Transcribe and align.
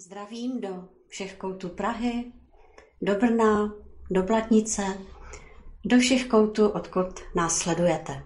Zdravím 0.00 0.60
do 0.60 0.88
všech 1.08 1.36
koutů 1.36 1.68
Prahy, 1.68 2.32
do 3.02 3.14
Brna, 3.14 3.74
do 4.10 4.22
Blatnice, 4.22 4.82
do 5.84 5.98
všech 5.98 6.26
koutů, 6.26 6.68
odkud 6.68 7.20
nás 7.36 7.58
sledujete. 7.58 8.24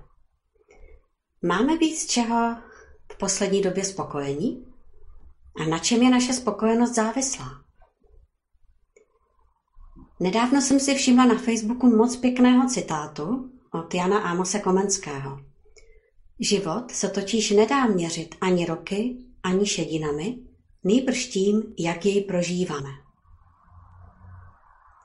Máme 1.42 1.76
být 1.76 1.96
z 1.96 2.06
čeho 2.06 2.56
v 3.12 3.18
poslední 3.18 3.62
době 3.62 3.84
spokojení? 3.84 4.66
A 5.56 5.64
na 5.64 5.78
čem 5.78 6.02
je 6.02 6.10
naše 6.10 6.32
spokojenost 6.32 6.94
závislá? 6.94 7.64
Nedávno 10.20 10.60
jsem 10.60 10.80
si 10.80 10.94
všimla 10.94 11.24
na 11.24 11.38
Facebooku 11.38 11.96
moc 11.96 12.16
pěkného 12.16 12.68
citátu 12.68 13.50
od 13.72 13.94
Jana 13.94 14.18
Ámose 14.18 14.58
Komenského. 14.58 15.40
Život 16.40 16.90
se 16.90 17.08
totiž 17.08 17.50
nedá 17.50 17.86
měřit 17.86 18.34
ani 18.40 18.66
roky, 18.66 19.16
ani 19.42 19.66
šedinami, 19.66 20.53
nejbrž 20.84 21.26
tím, 21.26 21.74
jak 21.78 22.06
jej 22.06 22.24
prožíváme. 22.24 22.90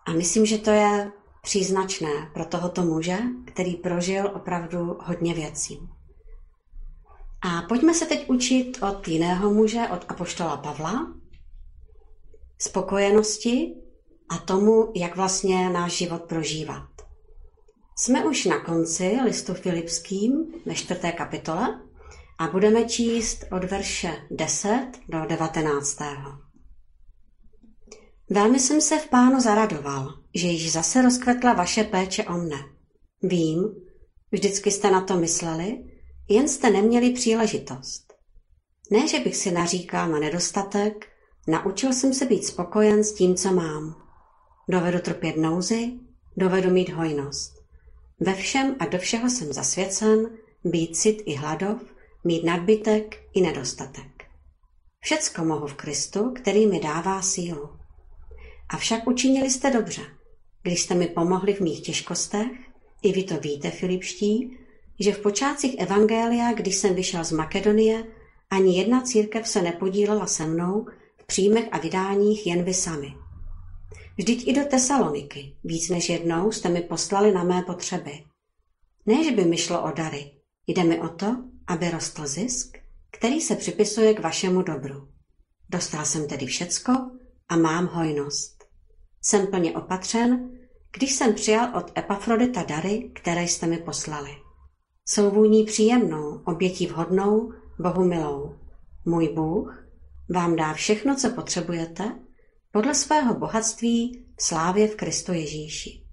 A 0.06 0.14
myslím, 0.14 0.46
že 0.46 0.58
to 0.58 0.70
je 0.70 1.12
příznačné 1.42 2.32
pro 2.34 2.46
tohoto 2.46 2.82
muže, 2.82 3.18
který 3.46 3.76
prožil 3.76 4.32
opravdu 4.36 4.98
hodně 5.00 5.34
věcí. 5.34 5.80
A 7.42 7.62
pojďme 7.62 7.94
se 7.94 8.06
teď 8.06 8.30
učit 8.30 8.84
od 8.90 9.08
jiného 9.08 9.54
muže, 9.54 9.88
od 9.94 10.06
apoštola 10.08 10.58
Pavla, 10.58 11.14
spokojenosti 12.58 13.76
a 14.30 14.38
tomu, 14.38 14.92
jak 14.96 15.16
vlastně 15.16 15.70
náš 15.70 15.92
život 15.92 16.22
prožívat. 16.22 16.90
Jsme 17.96 18.26
už 18.26 18.46
na 18.46 18.60
konci 18.60 19.20
listu 19.26 19.54
Filipským 19.54 20.54
ve 20.66 20.76
čtvrté 20.76 21.12
kapitole 21.12 21.82
a 22.40 22.48
budeme 22.48 22.86
číst 22.86 23.46
od 23.52 23.64
verše 23.64 24.12
10 24.32 24.88
do 25.10 25.26
19. 25.26 25.98
Velmi 28.30 28.60
jsem 28.60 28.82
se 28.82 28.98
v 28.98 29.10
pánu 29.10 29.42
zaradoval, 29.42 30.14
že 30.36 30.48
již 30.48 30.72
zase 30.72 31.02
rozkvetla 31.02 31.54
vaše 31.54 31.84
péče 31.84 32.24
o 32.24 32.34
mne. 32.34 32.58
Vím, 33.24 33.76
vždycky 34.32 34.72
jste 34.72 34.92
na 34.92 35.02
to 35.02 35.18
mysleli, 35.18 35.84
jen 36.30 36.48
jste 36.48 36.70
neměli 36.70 37.14
příležitost. 37.14 38.14
Ne, 38.92 39.08
že 39.08 39.20
bych 39.20 39.36
si 39.36 39.52
naříkal 39.52 40.10
na 40.10 40.20
nedostatek, 40.20 41.08
naučil 41.48 41.94
jsem 41.94 42.14
se 42.14 42.26
být 42.26 42.46
spokojen 42.46 43.04
s 43.04 43.14
tím, 43.14 43.36
co 43.36 43.54
mám. 43.54 43.96
Dovedu 44.70 45.00
trpět 45.00 45.38
nouzy, 45.38 45.92
dovedu 46.38 46.70
mít 46.70 46.90
hojnost. 46.90 47.54
Ve 48.20 48.34
všem 48.34 48.76
a 48.80 48.86
do 48.86 48.98
všeho 48.98 49.30
jsem 49.30 49.54
zasvěcen, 49.54 50.30
být 50.64 50.98
cit 50.98 51.24
i 51.26 51.36
hladov, 51.36 51.99
mít 52.24 52.44
nadbytek 52.44 53.24
i 53.34 53.42
nedostatek. 53.42 54.26
Všecko 55.00 55.46
mohu 55.46 55.68
v 55.68 55.74
Kristu, 55.74 56.32
který 56.32 56.68
mi 56.68 56.80
dává 56.80 57.22
sílu. 57.22 57.70
Avšak 58.70 59.08
učinili 59.08 59.50
jste 59.50 59.72
dobře, 59.72 60.02
když 60.64 60.82
jste 60.82 60.96
mi 60.96 61.08
pomohli 61.08 61.54
v 61.54 61.60
mých 61.60 61.82
těžkostech, 61.82 62.48
i 63.02 63.12
vy 63.12 63.24
to 63.24 63.40
víte, 63.40 63.72
Filipští, 63.72 64.58
že 65.00 65.14
v 65.14 65.20
počátcích 65.20 65.76
Evangelia, 65.80 66.54
když 66.54 66.76
jsem 66.76 66.96
vyšel 66.96 67.24
z 67.24 67.32
Makedonie, 67.32 68.04
ani 68.50 68.78
jedna 68.78 69.02
církev 69.02 69.48
se 69.48 69.62
nepodílela 69.62 70.28
se 70.28 70.46
mnou 70.46 70.88
v 71.18 71.26
příjmech 71.26 71.68
a 71.72 71.78
vydáních 71.78 72.48
jen 72.48 72.64
vy 72.64 72.74
sami. 72.74 73.14
Vždyť 74.18 74.48
i 74.48 74.54
do 74.54 74.66
Tesaloniky 74.66 75.56
víc 75.64 75.90
než 75.90 76.10
jednou 76.10 76.52
jste 76.52 76.70
mi 76.70 76.82
poslali 76.82 77.32
na 77.32 77.44
mé 77.44 77.62
potřeby. 77.62 78.24
Ne, 79.06 79.24
že 79.24 79.32
by 79.32 79.46
mi 79.46 79.58
šlo 79.58 79.84
o 79.84 79.92
dary, 79.92 80.32
jde 80.68 80.84
mi 80.84 81.00
o 81.00 81.10
to, 81.10 81.44
aby 81.70 81.90
rostl 81.90 82.28
zisk, 82.28 82.78
který 83.12 83.42
se 83.42 83.56
připisuje 83.56 84.14
k 84.14 84.20
vašemu 84.20 84.62
dobru. 84.62 85.08
Dostal 85.70 86.06
jsem 86.06 86.28
tedy 86.28 86.46
všecko 86.46 86.94
a 87.50 87.56
mám 87.56 87.88
hojnost. 87.88 88.64
Jsem 89.22 89.48
plně 89.48 89.76
opatřen, 89.76 90.52
když 90.92 91.14
jsem 91.16 91.34
přijal 91.34 91.78
od 91.78 91.98
Epafrodita 91.98 92.64
dary, 92.64 93.12
které 93.16 93.44
jste 93.44 93.68
mi 93.68 93.78
poslali. 93.78 94.32
Jsou 95.06 95.32
vůní 95.32 95.66
příjemnou, 95.66 96.42
obětí 96.46 96.88
vhodnou, 96.88 97.54
Bohu 97.80 98.04
milou. 98.04 98.56
Můj 99.06 99.30
Bůh 99.30 99.88
vám 100.30 100.56
dá 100.56 100.74
všechno, 100.74 101.16
co 101.16 101.30
potřebujete, 101.30 102.20
podle 102.72 102.96
svého 102.96 103.34
bohatství 103.34 104.26
v 104.38 104.44
slávě 104.44 104.88
v 104.88 104.96
Kristu 104.96 105.34
Ježíši. 105.34 106.04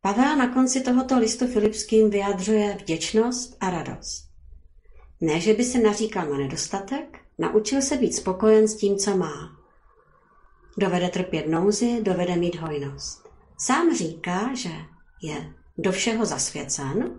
Pavel 0.00 0.36
na 0.36 0.54
konci 0.54 0.80
tohoto 0.80 1.18
listu 1.18 1.46
Filipským 1.46 2.10
vyjadřuje 2.10 2.76
vděčnost 2.80 3.56
a 3.60 3.70
radost. 3.70 4.27
Ne, 5.20 5.40
že 5.40 5.54
by 5.54 5.64
se 5.64 5.78
naříkal 5.78 6.26
na 6.30 6.36
nedostatek, 6.36 7.18
naučil 7.38 7.82
se 7.82 7.96
být 7.96 8.14
spokojen 8.14 8.68
s 8.68 8.76
tím, 8.76 8.96
co 8.96 9.16
má. 9.16 9.56
Dovede 10.76 11.08
trpět 11.08 11.48
nouzi, 11.48 12.02
dovede 12.02 12.36
mít 12.36 12.56
hojnost. 12.56 13.28
Sám 13.58 13.96
říká, 13.96 14.54
že 14.54 14.70
je 15.22 15.52
do 15.78 15.92
všeho 15.92 16.26
zasvěcen 16.26 17.18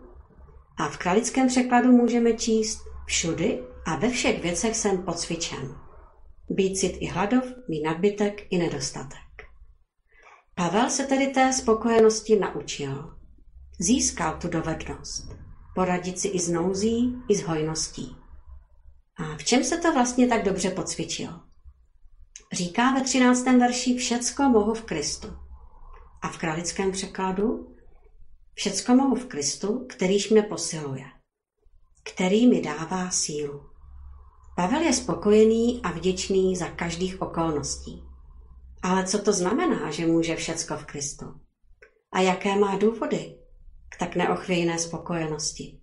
a 0.78 0.90
v 0.90 0.98
kralickém 0.98 1.48
překladu 1.48 1.92
můžeme 1.92 2.34
číst 2.34 2.82
všudy 3.06 3.64
a 3.86 3.96
ve 3.96 4.10
všech 4.10 4.42
věcech 4.44 4.76
jsem 4.76 5.04
pocvičen. 5.04 5.76
Být 6.50 6.76
cit 6.78 6.98
i 7.00 7.06
hladov, 7.06 7.44
mít 7.68 7.84
nadbytek 7.84 8.48
i 8.50 8.58
nedostatek. 8.58 9.20
Pavel 10.56 10.90
se 10.90 11.04
tedy 11.06 11.28
té 11.28 11.54
spokojenosti 11.54 12.40
naučil. 12.40 13.18
Získal 13.80 14.38
tu 14.42 14.48
dovednost 14.48 15.49
poradit 15.80 16.20
si 16.20 16.28
i 16.28 16.40
s 16.40 16.50
nouzí, 16.50 17.16
i 17.30 17.36
s 17.36 17.44
hojností. 17.44 18.16
A 19.18 19.38
v 19.38 19.44
čem 19.44 19.64
se 19.64 19.78
to 19.78 19.94
vlastně 19.94 20.28
tak 20.28 20.44
dobře 20.44 20.70
pocvičil? 20.70 21.40
Říká 22.54 22.94
ve 22.94 23.02
13. 23.02 23.46
verši 23.46 23.98
všecko 23.98 24.44
mohu 24.44 24.74
v 24.74 24.84
Kristu. 24.84 25.28
A 26.22 26.28
v 26.28 26.38
kralickém 26.38 26.92
překladu 26.92 27.76
všecko 28.54 28.96
mohu 28.96 29.16
v 29.16 29.26
Kristu, 29.26 29.86
kterýž 29.90 30.30
mne 30.30 30.42
posiluje, 30.42 31.06
který 32.04 32.48
mi 32.48 32.62
dává 32.62 33.10
sílu. 33.10 33.70
Pavel 34.56 34.82
je 34.82 34.94
spokojený 34.94 35.82
a 35.84 35.92
vděčný 35.92 36.56
za 36.56 36.68
každých 36.68 37.22
okolností. 37.22 38.04
Ale 38.82 39.08
co 39.08 39.20
to 39.20 39.34
znamená, 39.34 39.92
že 39.92 40.08
může 40.08 40.36
všecko 40.36 40.78
v 40.78 40.86
Kristu? 40.86 41.26
A 42.12 42.20
jaké 42.20 42.56
má 42.56 42.78
důvody, 42.78 43.39
tak 44.00 44.16
neochvějné 44.16 44.80
spokojenosti. 44.80 45.80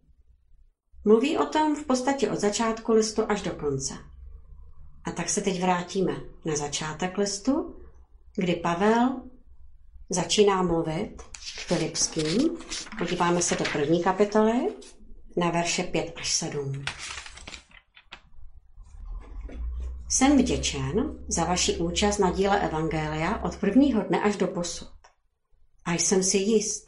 Mluví 1.04 1.38
o 1.38 1.46
tom 1.46 1.76
v 1.76 1.84
podstatě 1.84 2.30
od 2.30 2.38
začátku 2.38 2.92
listu 2.92 3.22
až 3.28 3.42
do 3.42 3.50
konce. 3.50 3.94
A 5.04 5.10
tak 5.10 5.28
se 5.28 5.40
teď 5.40 5.60
vrátíme 5.60 6.12
na 6.44 6.56
začátek 6.56 7.18
listu, 7.18 7.76
kdy 8.36 8.54
Pavel 8.54 9.22
začíná 10.10 10.62
mluvit 10.62 11.22
k 11.32 11.60
Filipským. 11.60 12.58
Podíváme 12.98 13.42
se 13.42 13.54
do 13.54 13.64
první 13.72 14.02
kapitoly 14.02 14.68
na 15.36 15.50
verše 15.50 15.82
5 15.82 16.12
až 16.16 16.32
7. 16.32 16.84
Jsem 20.08 20.38
vděčen 20.38 21.18
za 21.28 21.44
vaši 21.44 21.76
účast 21.76 22.18
na 22.18 22.30
díle 22.30 22.60
Evangelia 22.60 23.38
od 23.42 23.56
prvního 23.56 24.02
dne 24.02 24.22
až 24.22 24.36
do 24.36 24.46
posud. 24.46 24.88
A 25.84 25.92
jsem 25.92 26.22
si 26.22 26.38
jist, 26.38 26.85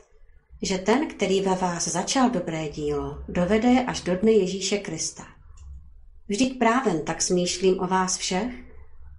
že 0.62 0.78
ten, 0.78 1.08
který 1.08 1.40
ve 1.40 1.54
vás 1.54 1.88
začal 1.88 2.30
dobré 2.30 2.68
dílo, 2.68 3.24
dovede 3.28 3.84
až 3.84 4.02
do 4.02 4.16
dne 4.16 4.32
Ježíše 4.32 4.78
Krista. 4.78 5.24
Vždyť 6.28 6.58
právem 6.58 7.04
tak 7.04 7.22
smýšlím 7.22 7.80
o 7.80 7.86
vás 7.86 8.16
všech, 8.16 8.54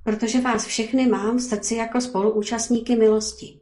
protože 0.03 0.41
vás 0.41 0.65
všechny 0.65 1.07
mám 1.07 1.37
v 1.37 1.41
srdci 1.41 1.75
jako 1.75 2.01
spoluúčastníky 2.01 2.95
milosti. 2.95 3.59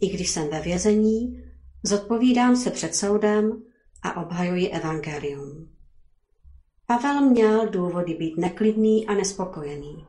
I 0.00 0.08
když 0.08 0.30
jsem 0.30 0.48
ve 0.48 0.60
vězení, 0.60 1.42
zodpovídám 1.82 2.56
se 2.56 2.70
před 2.70 2.94
soudem 2.94 3.62
a 4.02 4.22
obhajuji 4.22 4.68
evangelium. 4.68 5.68
Pavel 6.86 7.20
měl 7.20 7.68
důvody 7.68 8.14
být 8.14 8.36
neklidný 8.36 9.06
a 9.06 9.14
nespokojený. 9.14 10.06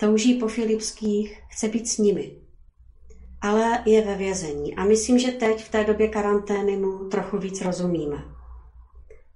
Touží 0.00 0.34
po 0.34 0.48
Filipských, 0.48 1.42
chce 1.48 1.68
být 1.68 1.88
s 1.88 1.98
nimi, 1.98 2.36
ale 3.40 3.82
je 3.86 4.02
ve 4.02 4.14
vězení 4.14 4.76
a 4.76 4.84
myslím, 4.84 5.18
že 5.18 5.32
teď 5.32 5.64
v 5.64 5.68
té 5.68 5.84
době 5.84 6.08
karantény 6.08 6.76
mu 6.76 7.08
trochu 7.08 7.38
víc 7.38 7.60
rozumíme. 7.60 8.24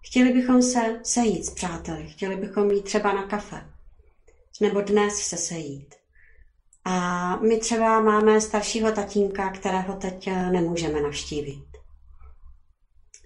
Chtěli 0.07 0.33
bychom 0.33 0.63
se 0.63 1.01
sejít 1.03 1.47
s 1.47 1.51
přáteli, 1.51 2.07
chtěli 2.07 2.37
bychom 2.37 2.71
jít 2.71 2.85
třeba 2.85 3.13
na 3.13 3.27
kafe, 3.27 3.67
nebo 4.61 4.81
dnes 4.81 5.15
se 5.15 5.37
sejít. 5.37 5.95
A 6.85 7.37
my 7.37 7.59
třeba 7.59 8.01
máme 8.01 8.41
staršího 8.41 8.93
tatínka, 8.93 9.51
kterého 9.51 9.95
teď 9.95 10.27
nemůžeme 10.27 11.01
navštívit. 11.01 11.65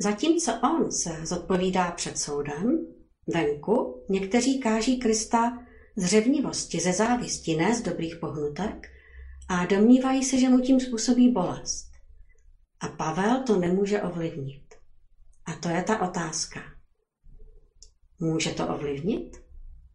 Zatímco 0.00 0.52
on 0.62 0.92
se 0.92 1.26
zodpovídá 1.26 1.90
před 1.90 2.18
soudem, 2.18 2.86
venku 3.26 4.04
někteří 4.08 4.60
káží 4.60 4.98
Krista 4.98 5.58
z 5.96 6.06
řevnivosti, 6.06 6.80
ze 6.80 6.92
závisti, 6.92 7.56
ne 7.56 7.74
z 7.74 7.82
dobrých 7.82 8.16
pohnutek, 8.16 8.88
a 9.48 9.66
domnívají 9.66 10.24
se, 10.24 10.38
že 10.38 10.48
mu 10.48 10.60
tím 10.60 10.80
způsobí 10.80 11.32
bolest. 11.32 11.90
A 12.80 12.88
Pavel 12.88 13.42
to 13.42 13.56
nemůže 13.56 14.02
ovlivnit. 14.02 14.74
A 15.46 15.52
to 15.52 15.68
je 15.68 15.82
ta 15.82 16.08
otázka. 16.08 16.60
Může 18.20 18.50
to 18.50 18.68
ovlivnit? 18.68 19.36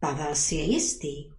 Pavel 0.00 0.34
si 0.34 0.54
je 0.54 0.62
jistý. 0.62 1.30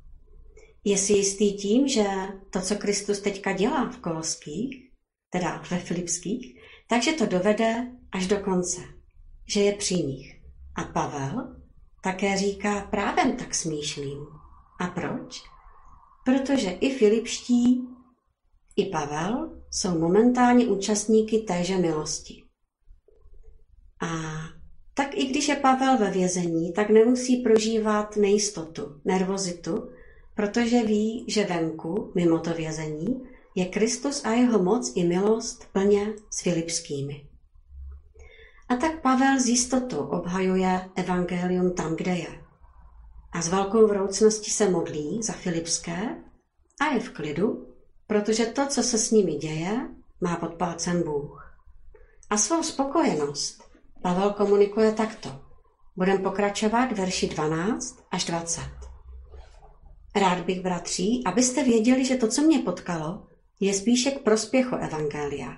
Je 0.84 0.98
si 0.98 1.14
jistý 1.14 1.54
tím, 1.54 1.88
že 1.88 2.06
to, 2.50 2.62
co 2.62 2.76
Kristus 2.76 3.20
teďka 3.20 3.54
dělá 3.54 3.90
v 3.90 3.98
Koloských, 3.98 4.92
teda 5.30 5.64
ve 5.72 5.80
Filipských, 5.80 6.62
takže 6.90 7.12
to 7.12 7.26
dovede 7.26 7.92
až 8.12 8.28
do 8.28 8.40
konce, 8.40 8.82
že 9.48 9.62
je 9.62 9.74
při 9.76 9.96
nich. 9.96 10.42
A 10.76 10.84
Pavel 10.84 11.56
také 12.04 12.38
říká 12.38 12.82
právem 12.82 13.38
tak 13.38 13.56
smýšlím. 13.56 14.28
A 14.80 14.88
proč? 14.88 15.44
Protože 16.26 16.70
i 16.70 16.98
Filipští, 16.98 17.88
i 18.76 18.86
Pavel 18.86 19.62
jsou 19.72 20.00
momentálně 20.00 20.66
účastníky 20.66 21.40
téže 21.40 21.78
milosti. 21.78 22.44
A 24.02 24.08
tak 24.94 25.18
i 25.18 25.26
když 25.26 25.48
je 25.48 25.56
Pavel 25.56 25.98
ve 25.98 26.12
vězení, 26.12 26.74
tak 26.74 26.90
nemusí 26.90 27.38
prožívat 27.38 28.18
nejistotu, 28.18 29.02
nervozitu, 29.06 29.90
protože 30.36 30.84
ví, 30.84 31.26
že 31.28 31.46
venku, 31.46 32.12
mimo 32.16 32.40
to 32.40 32.54
vězení, 32.54 33.24
je 33.56 33.66
Kristus 33.66 34.26
a 34.26 34.32
jeho 34.32 34.64
moc 34.64 34.92
i 34.96 35.04
milost 35.04 35.68
plně 35.72 36.14
s 36.30 36.42
Filipskými. 36.42 37.28
A 38.70 38.76
tak 38.76 39.02
Pavel 39.02 39.40
z 39.40 39.48
jistotou 39.48 39.98
obhajuje 39.98 40.90
evangelium 40.96 41.74
tam, 41.74 41.96
kde 41.96 42.12
je. 42.12 42.44
A 43.32 43.42
s 43.42 43.48
velkou 43.48 43.88
vroucností 43.88 44.52
se 44.52 44.70
modlí 44.70 45.24
za 45.24 45.34
Filipské 45.34 46.24
a 46.82 46.94
je 46.94 47.00
v 47.00 47.10
klidu, 47.10 47.73
protože 48.08 48.46
to, 48.46 48.66
co 48.68 48.84
se 48.84 48.98
s 48.98 49.12
nimi 49.12 49.36
děje, 49.36 49.88
má 50.22 50.36
pod 50.36 50.54
palcem 50.54 51.04
Bůh. 51.04 51.56
A 52.30 52.38
svou 52.38 52.64
spokojenost 52.64 53.64
Pavel 54.02 54.30
komunikuje 54.34 54.92
takto. 54.92 55.30
Budeme 55.96 56.20
pokračovat 56.20 56.92
verši 56.92 57.28
12 57.28 58.04
až 58.12 58.26
20. 58.26 58.62
Rád 60.16 60.40
bych, 60.40 60.62
bratří, 60.62 61.24
abyste 61.26 61.64
věděli, 61.64 62.06
že 62.06 62.16
to, 62.16 62.28
co 62.28 62.42
mě 62.42 62.60
potkalo, 62.60 63.28
je 63.60 63.74
spíše 63.74 64.12
k 64.12 64.24
prospěchu 64.24 64.76
Evangelia. 64.76 65.58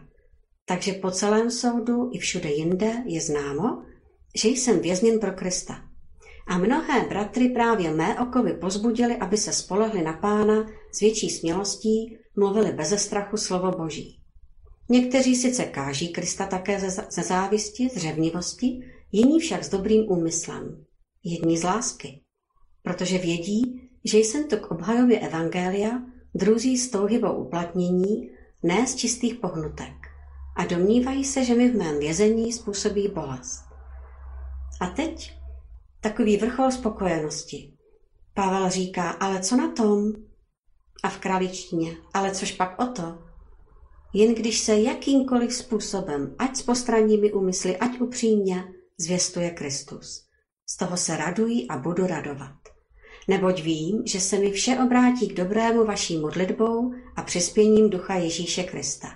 Takže 0.65 0.93
po 0.93 1.11
celém 1.11 1.51
soudu 1.51 2.09
i 2.13 2.19
všude 2.19 2.49
jinde 2.51 3.03
je 3.05 3.21
známo, 3.21 3.83
že 4.35 4.49
jsem 4.49 4.79
vězněn 4.79 5.19
pro 5.19 5.31
Krista. 5.31 5.81
A 6.47 6.57
mnohé 6.57 7.05
bratry 7.09 7.49
právě 7.49 7.91
mé 7.91 8.19
okovy 8.19 8.53
pozbudili, 8.53 9.15
aby 9.15 9.37
se 9.37 9.53
spolehli 9.53 10.01
na 10.01 10.13
pána 10.13 10.65
s 10.91 10.99
větší 10.99 11.29
smělostí, 11.29 12.17
mluvili 12.35 12.71
beze 12.71 12.97
strachu 12.97 13.37
slovo 13.37 13.71
Boží. 13.71 14.19
Někteří 14.89 15.35
sice 15.35 15.63
káží 15.63 16.09
Krista 16.09 16.45
také 16.45 16.79
ze, 16.79 17.07
ze 17.11 17.23
závisti, 17.23 17.89
z 17.89 17.97
řevnivosti, 17.97 18.91
jiní 19.11 19.39
však 19.39 19.63
s 19.63 19.69
dobrým 19.69 20.11
úmyslem. 20.11 20.85
Jedni 21.23 21.57
z 21.57 21.63
lásky. 21.63 22.21
Protože 22.83 23.17
vědí, 23.17 23.89
že 24.03 24.17
jsem 24.17 24.47
to 24.47 24.57
k 24.57 24.71
obhajově 24.71 25.19
Evangelia, 25.19 26.01
druzí 26.35 26.77
s 26.77 26.89
touhybou 26.89 27.33
uplatnění, 27.33 28.29
ne 28.63 28.87
z 28.87 28.95
čistých 28.95 29.35
pohnutek. 29.35 29.93
A 30.55 30.65
domnívají 30.65 31.25
se, 31.25 31.45
že 31.45 31.55
mi 31.55 31.69
v 31.69 31.75
mém 31.75 31.99
vězení 31.99 32.53
způsobí 32.53 33.07
bolest. 33.07 33.65
A 34.81 34.87
teď 34.87 35.37
takový 36.01 36.37
vrchol 36.37 36.71
spokojenosti. 36.71 37.73
Pavel 38.33 38.69
říká, 38.69 39.09
ale 39.09 39.41
co 39.41 39.55
na 39.55 39.71
tom? 39.71 40.13
A 41.03 41.09
v 41.09 41.17
kraličtině, 41.17 41.97
ale 42.13 42.31
což 42.31 42.51
pak 42.51 42.81
o 42.81 42.85
to? 42.85 43.17
Jen 44.13 44.35
když 44.35 44.59
se 44.59 44.75
jakýmkoliv 44.75 45.53
způsobem, 45.53 46.35
ať 46.39 46.55
s 46.55 46.61
postranními 46.61 47.33
úmysly, 47.33 47.77
ať 47.77 47.99
upřímně, 47.99 48.63
zvěstuje 48.97 49.49
Kristus. 49.49 50.25
Z 50.65 50.77
toho 50.77 50.97
se 50.97 51.17
raduji 51.17 51.67
a 51.67 51.77
budu 51.77 52.07
radovat. 52.07 52.55
Neboť 53.27 53.61
vím, 53.61 54.03
že 54.05 54.19
se 54.19 54.39
mi 54.39 54.51
vše 54.51 54.77
obrátí 54.85 55.27
k 55.27 55.33
dobrému 55.33 55.85
vaší 55.85 56.17
modlitbou 56.17 56.93
a 57.15 57.23
přispěním 57.23 57.89
ducha 57.89 58.15
Ježíše 58.15 58.63
Krista. 58.63 59.07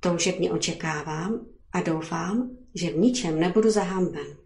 Toužebně 0.00 0.52
očekávám 0.52 1.46
a 1.72 1.80
doufám, 1.80 2.50
že 2.74 2.90
v 2.90 2.98
ničem 2.98 3.40
nebudu 3.40 3.70
zahamben, 3.70 4.36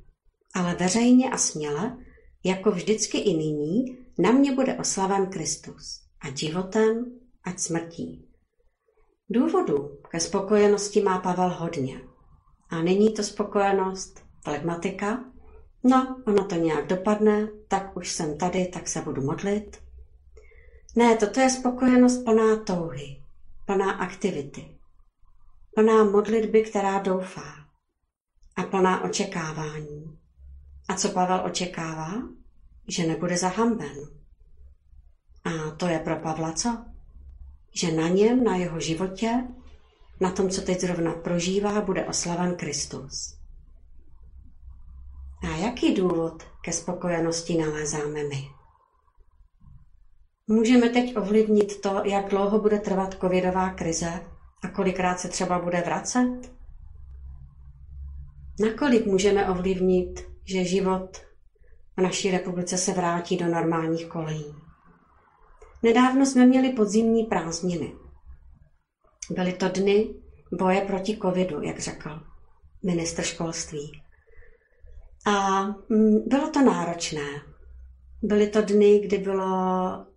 ale 0.55 0.75
veřejně 0.75 1.31
a 1.31 1.38
směle, 1.38 1.96
jako 2.44 2.70
vždycky 2.70 3.19
i 3.19 3.35
nyní, 3.35 3.85
na 4.19 4.32
mě 4.32 4.55
bude 4.55 4.75
oslaven 4.75 5.26
Kristus, 5.26 6.00
ať 6.25 6.37
životem, 6.37 7.21
ať 7.44 7.59
smrtí. 7.59 8.29
Důvodů 9.31 9.99
ke 10.09 10.21
spokojenosti 10.21 11.03
má 11.03 11.19
Pavel 11.19 11.49
hodně. 11.49 12.00
A 12.71 12.82
není 12.82 13.12
to 13.12 13.23
spokojenost 13.23 14.25
flegmatika? 14.44 15.25
No, 15.85 16.23
ono 16.26 16.44
to 16.44 16.55
nějak 16.55 16.87
dopadne, 16.87 17.49
tak 17.69 17.97
už 17.97 18.12
jsem 18.12 18.38
tady, 18.38 18.67
tak 18.67 18.88
se 18.88 19.00
budu 19.00 19.23
modlit. 19.23 19.82
Ne, 20.97 21.17
toto 21.17 21.41
je 21.41 21.50
spokojenost 21.50 22.25
plná 22.25 22.56
touhy, 22.56 23.23
plná 23.67 23.91
aktivity, 23.91 24.79
plná 25.75 26.05
modlitby, 26.05 26.62
která 26.62 26.99
doufá 26.99 27.55
a 28.56 28.62
plná 28.62 29.05
očekávání. 29.05 30.19
A 30.88 30.94
co 30.94 31.09
Pavel 31.09 31.43
očekává? 31.47 32.12
Že 32.88 33.06
nebude 33.06 33.37
zahamben. 33.37 34.24
A 35.44 35.70
to 35.76 35.87
je 35.87 35.99
pro 35.99 36.17
Pavla 36.17 36.52
co? 36.52 36.85
že 37.75 37.93
na 37.93 38.08
něm, 38.08 38.44
na 38.44 38.56
jeho 38.56 38.81
životě, 38.81 39.44
na 40.20 40.31
tom, 40.31 40.50
co 40.50 40.62
teď 40.62 40.81
zrovna 40.81 41.12
prožívá, 41.12 41.81
bude 41.81 42.05
oslaven 42.05 42.56
Kristus. 42.56 43.38
A 45.43 45.56
jaký 45.56 45.94
důvod 45.94 46.43
ke 46.62 46.73
spokojenosti 46.73 47.58
nalézáme 47.58 48.25
my? 48.25 48.49
Můžeme 50.46 50.88
teď 50.88 51.17
ovlivnit 51.17 51.81
to, 51.81 52.02
jak 52.05 52.29
dlouho 52.29 52.61
bude 52.61 52.79
trvat 52.79 53.17
covidová 53.20 53.70
krize 53.70 54.20
a 54.62 54.69
kolikrát 54.69 55.20
se 55.20 55.29
třeba 55.29 55.58
bude 55.58 55.81
vracet? 55.81 56.52
Nakolik 58.61 59.06
můžeme 59.06 59.49
ovlivnit, 59.49 60.20
že 60.44 60.64
život 60.64 61.17
v 61.96 62.02
naší 62.02 62.31
republice 62.31 62.79
se 62.79 62.93
vrátí 62.93 63.37
do 63.37 63.46
normálních 63.46 64.06
kolejí? 64.06 64.63
Nedávno 65.84 66.26
jsme 66.26 66.46
měli 66.46 66.72
podzimní 66.72 67.25
prázdniny. 67.25 67.94
Byly 69.31 69.52
to 69.52 69.69
dny 69.69 70.14
boje 70.52 70.81
proti 70.81 71.19
covidu, 71.22 71.62
jak 71.62 71.78
řekl 71.78 72.20
ministr 72.84 73.22
školství. 73.22 73.92
A 75.26 75.62
mm, 75.66 76.19
bylo 76.26 76.50
to 76.50 76.62
náročné. 76.62 77.26
Byly 78.22 78.46
to 78.46 78.62
dny, 78.62 79.00
kdy 79.00 79.19
bylo 79.19 79.46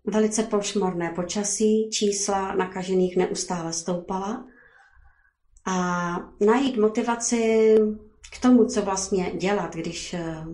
velice 0.06 0.44
pošmorné 0.44 1.10
počasí, 1.16 1.90
čísla 1.90 2.56
nakažených 2.56 3.18
neustále 3.18 3.74
stoupala 3.74 4.46
a 5.66 6.16
najít 6.46 6.78
motivaci 6.78 7.76
k 8.34 8.42
tomu, 8.42 8.66
co 8.66 8.82
vlastně 8.82 9.32
dělat, 9.38 9.76
když 9.76 10.14
eh, 10.14 10.46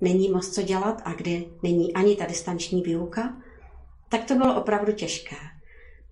není 0.00 0.30
moc 0.30 0.48
co 0.48 0.62
dělat 0.62 1.02
a 1.04 1.12
kdy 1.12 1.48
není 1.62 1.94
ani 1.94 2.16
ta 2.16 2.26
distanční 2.26 2.82
výuka, 2.82 3.36
tak 4.14 4.24
to 4.24 4.34
bylo 4.34 4.60
opravdu 4.60 4.92
těžké. 4.92 5.36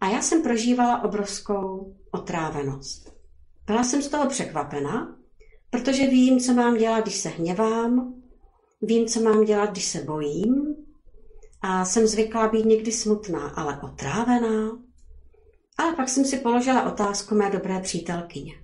A 0.01 0.09
já 0.09 0.23
jsem 0.23 0.43
prožívala 0.43 1.05
obrovskou 1.05 1.97
otrávenost. 2.11 3.17
Byla 3.67 3.85
jsem 3.85 4.03
z 4.03 4.09
toho 4.09 4.29
překvapena, 4.29 5.17
protože 5.71 6.07
vím, 6.07 6.41
co 6.41 6.53
mám 6.53 6.77
dělat, 6.77 7.01
když 7.01 7.17
se 7.17 7.29
hněvám, 7.29 8.15
vím, 8.83 9.07
co 9.07 9.21
mám 9.21 9.45
dělat, 9.45 9.71
když 9.71 9.85
se 9.85 10.03
bojím 10.03 10.77
a 11.61 11.85
jsem 11.85 12.07
zvyklá 12.07 12.49
být 12.49 12.67
někdy 12.67 12.93
smutná, 12.93 13.49
ale 13.49 13.81
otrávená. 13.83 14.79
Ale 15.79 15.97
pak 15.97 16.09
jsem 16.09 16.25
si 16.25 16.39
položila 16.39 16.93
otázku 16.93 17.35
mé 17.35 17.51
dobré 17.51 17.81
přítelkyně. 17.81 18.55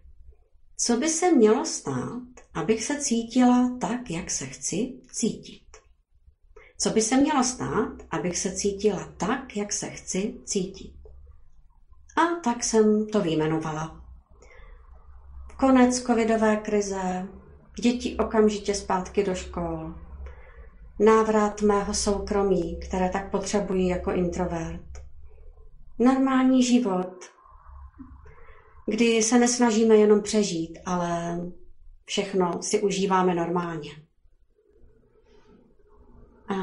Co 0.76 0.96
by 0.96 1.08
se 1.08 1.32
mělo 1.32 1.64
stát, 1.64 2.22
abych 2.54 2.84
se 2.84 3.00
cítila 3.00 3.78
tak, 3.80 4.10
jak 4.10 4.30
se 4.30 4.46
chci 4.46 5.00
cítit? 5.12 5.67
Co 6.80 6.90
by 6.90 7.02
se 7.02 7.16
mělo 7.16 7.44
stát, 7.44 7.92
abych 8.10 8.38
se 8.38 8.52
cítila 8.52 9.08
tak, 9.16 9.56
jak 9.56 9.72
se 9.72 9.90
chci 9.90 10.34
cítit? 10.44 10.94
A 12.16 12.40
tak 12.44 12.64
jsem 12.64 13.06
to 13.06 13.20
vyjmenovala. 13.20 14.04
Konec 15.56 16.02
covidové 16.02 16.56
krize, 16.56 17.28
děti 17.80 18.16
okamžitě 18.16 18.74
zpátky 18.74 19.24
do 19.24 19.34
škol, 19.34 19.94
návrat 20.98 21.62
mého 21.62 21.94
soukromí, 21.94 22.80
které 22.80 23.08
tak 23.08 23.30
potřebují 23.30 23.88
jako 23.88 24.12
introvert, 24.12 24.98
normální 25.98 26.62
život, 26.62 27.24
kdy 28.86 29.22
se 29.22 29.38
nesnažíme 29.38 29.96
jenom 29.96 30.22
přežít, 30.22 30.78
ale 30.86 31.40
všechno 32.04 32.62
si 32.62 32.80
užíváme 32.80 33.34
normálně. 33.34 34.07
A 36.48 36.54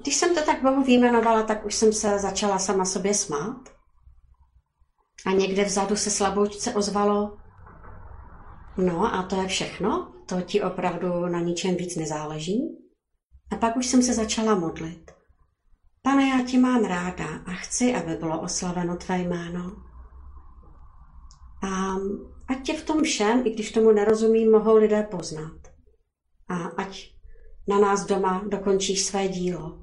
když 0.00 0.16
jsem 0.16 0.34
to 0.34 0.42
tak 0.42 0.62
Bohu 0.62 0.84
vyjmenovala, 0.84 1.42
tak 1.42 1.66
už 1.66 1.74
jsem 1.74 1.92
se 1.92 2.18
začala 2.18 2.58
sama 2.58 2.84
sobě 2.84 3.14
smát. 3.14 3.68
A 5.26 5.30
někde 5.30 5.64
vzadu 5.64 5.96
se 5.96 6.10
slaboučce 6.10 6.74
ozvalo, 6.74 7.36
no 8.76 9.14
a 9.14 9.22
to 9.22 9.42
je 9.42 9.48
všechno, 9.48 10.12
to 10.26 10.40
ti 10.40 10.62
opravdu 10.62 11.26
na 11.26 11.40
ničem 11.40 11.76
víc 11.76 11.96
nezáleží. 11.96 12.78
A 13.50 13.56
pak 13.56 13.76
už 13.76 13.86
jsem 13.86 14.02
se 14.02 14.14
začala 14.14 14.54
modlit. 14.54 15.10
Pane, 16.02 16.28
já 16.28 16.44
ti 16.44 16.58
mám 16.58 16.84
ráda 16.84 17.26
a 17.46 17.52
chci, 17.52 17.94
aby 17.94 18.16
bylo 18.16 18.40
oslaveno 18.40 18.96
tvé 18.96 19.18
jméno. 19.18 19.76
A 21.62 21.96
ať 22.48 22.62
tě 22.62 22.74
v 22.74 22.84
tom 22.84 23.02
všem, 23.02 23.46
i 23.46 23.50
když 23.50 23.72
tomu 23.72 23.92
nerozumím, 23.92 24.52
mohou 24.52 24.76
lidé 24.76 25.02
poznat. 25.02 25.60
A 26.48 26.56
ať 26.56 27.11
na 27.68 27.78
nás 27.78 28.06
doma 28.06 28.44
dokončíš 28.48 29.04
své 29.04 29.28
dílo. 29.28 29.78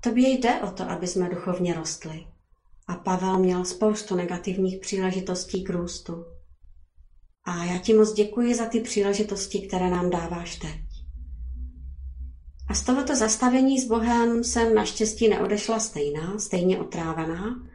Tobě 0.00 0.28
jde 0.28 0.60
o 0.60 0.70
to, 0.70 0.90
aby 0.90 1.06
jsme 1.06 1.28
duchovně 1.28 1.74
rostli. 1.74 2.26
A 2.88 2.94
Pavel 2.96 3.38
měl 3.38 3.64
spoustu 3.64 4.16
negativních 4.16 4.78
příležitostí 4.80 5.64
k 5.64 5.70
růstu. 5.70 6.24
A 7.44 7.64
já 7.64 7.78
ti 7.78 7.94
moc 7.94 8.12
děkuji 8.12 8.54
za 8.54 8.66
ty 8.66 8.80
příležitosti, 8.80 9.60
které 9.60 9.90
nám 9.90 10.10
dáváš 10.10 10.56
teď. 10.56 10.80
A 12.68 12.74
z 12.74 12.82
tohoto 12.82 13.16
zastavení 13.16 13.80
s 13.80 13.88
Bohem 13.88 14.44
jsem 14.44 14.74
naštěstí 14.74 15.28
neodešla 15.28 15.78
stejná, 15.78 16.38
stejně 16.38 16.78
otrávená, 16.78 17.68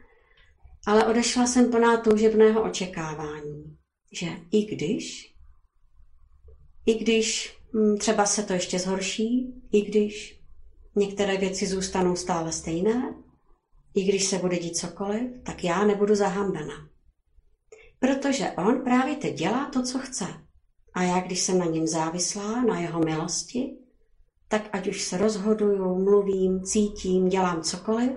ale 0.88 1.06
odešla 1.06 1.48
jsem 1.48 1.72
plná 1.72 1.98
toužebného 1.98 2.64
očekávání, 2.64 3.78
že 4.12 4.28
i 4.52 4.66
když, 4.66 5.36
i 6.86 6.94
když 6.94 7.58
třeba 8.00 8.26
se 8.26 8.44
to 8.44 8.54
ještě 8.54 8.80
zhorší, 8.80 9.54
i 9.72 9.82
když 9.82 10.42
některé 10.96 11.38
věci 11.38 11.68
zůstanou 11.68 12.16
stále 12.16 12.52
stejné, 12.52 13.16
i 13.96 14.04
když 14.04 14.26
se 14.26 14.38
bude 14.38 14.60
dít 14.60 14.78
cokoliv, 14.78 15.22
tak 15.44 15.64
já 15.64 15.86
nebudu 15.86 16.16
zahambena. 16.16 16.74
Protože 18.00 18.52
on 18.52 18.84
právě 18.84 19.16
teď 19.16 19.36
dělá 19.36 19.66
to, 19.66 19.84
co 19.84 20.00
chce. 20.00 20.26
A 20.94 21.04
já, 21.04 21.20
když 21.20 21.42
jsem 21.42 21.60
na 21.60 21.66
něm 21.66 21.88
závislá, 21.88 22.62
na 22.62 22.80
jeho 22.80 23.00
milosti, 23.00 23.78
tak 24.48 24.70
ať 24.74 24.88
už 24.88 25.02
se 25.02 25.18
rozhoduju, 25.18 26.04
mluvím, 26.04 26.64
cítím, 26.64 27.30
dělám 27.30 27.62
cokoliv, 27.62 28.12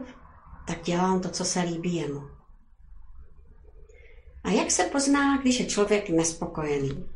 tak 0.67 0.83
dělám 0.83 1.21
to, 1.21 1.29
co 1.29 1.45
se 1.45 1.61
líbí 1.61 1.95
jemu. 1.95 2.21
A 4.45 4.51
jak 4.51 4.71
se 4.71 4.85
pozná, 4.85 5.39
když 5.39 5.61
je 5.61 5.67
člověk 5.67 6.11
nespokojený? 6.11 7.14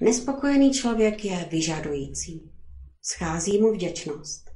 Nespokojený 0.00 0.72
člověk 0.72 1.24
je 1.24 1.48
vyžadující. 1.50 2.50
Schází 3.02 3.58
mu 3.58 3.72
vděčnost. 3.72 4.50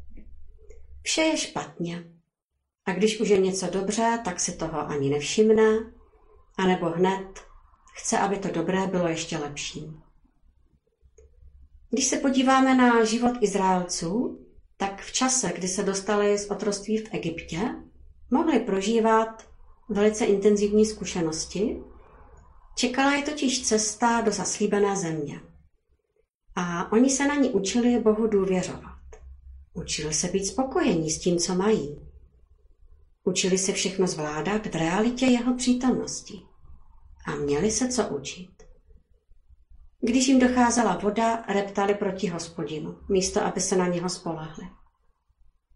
Vše 1.03 1.23
je 1.23 1.37
špatně. 1.37 2.05
A 2.85 2.93
když 2.93 3.21
už 3.21 3.29
je 3.29 3.39
něco 3.39 3.67
dobře, 3.67 4.19
tak 4.25 4.41
si 4.41 4.53
toho 4.53 4.89
ani 4.89 5.11
nevšimne, 5.11 5.93
anebo 6.59 6.87
hned 6.87 7.41
chce, 7.95 8.19
aby 8.19 8.39
to 8.39 8.49
dobré 8.49 8.87
bylo 8.87 9.09
ještě 9.09 9.39
lepší. 9.39 9.93
Když 11.91 12.07
se 12.07 12.17
podíváme 12.17 12.75
na 12.75 13.05
život 13.05 13.33
Izraelců, 13.41 14.39
tak 14.77 15.03
v 15.03 15.13
čase, 15.13 15.53
kdy 15.53 15.69
se 15.69 15.83
dostali 15.83 16.39
z 16.39 16.51
otroství 16.51 16.99
v 16.99 17.15
Egyptě, 17.15 17.59
mohli 18.31 18.61
prožívat 18.61 19.49
velice 19.89 20.25
intenzivní 20.25 20.87
zkušenosti. 20.87 21.83
Čekala 22.75 23.13
je 23.15 23.23
totiž 23.23 23.63
cesta 23.67 24.21
do 24.21 24.33
zaslíbené 24.33 24.97
země. 24.97 25.41
A 26.57 26.93
oni 26.93 27.11
se 27.11 27.27
na 27.29 27.35
ní 27.35 27.51
učili 27.51 28.01
Bohu 28.01 28.27
důvěřovat. 28.27 28.99
Učili 29.75 30.15
se 30.15 30.29
být 30.29 30.47
spokojení 30.47 31.11
s 31.11 31.19
tím, 31.19 31.39
co 31.39 31.55
mají. 31.55 32.01
Učili 33.25 33.59
se 33.59 33.73
všechno 33.73 34.07
zvládat 34.07 34.67
v 34.67 34.75
realitě 34.77 35.27
jeho 35.27 35.55
přítomnosti. 35.57 36.43
A 37.27 37.35
měli 37.35 37.71
se 37.71 37.89
co 37.89 38.09
učit. 38.09 38.51
Když 40.01 40.29
jim 40.29 40.39
docházela 40.39 40.97
voda, 41.03 41.45
reptali 41.49 41.95
proti 41.95 42.27
hospodinu, 42.29 42.99
místo 43.09 43.45
aby 43.45 43.61
se 43.61 43.77
na 43.77 43.87
něho 43.87 44.09
spolehli. 44.09 44.69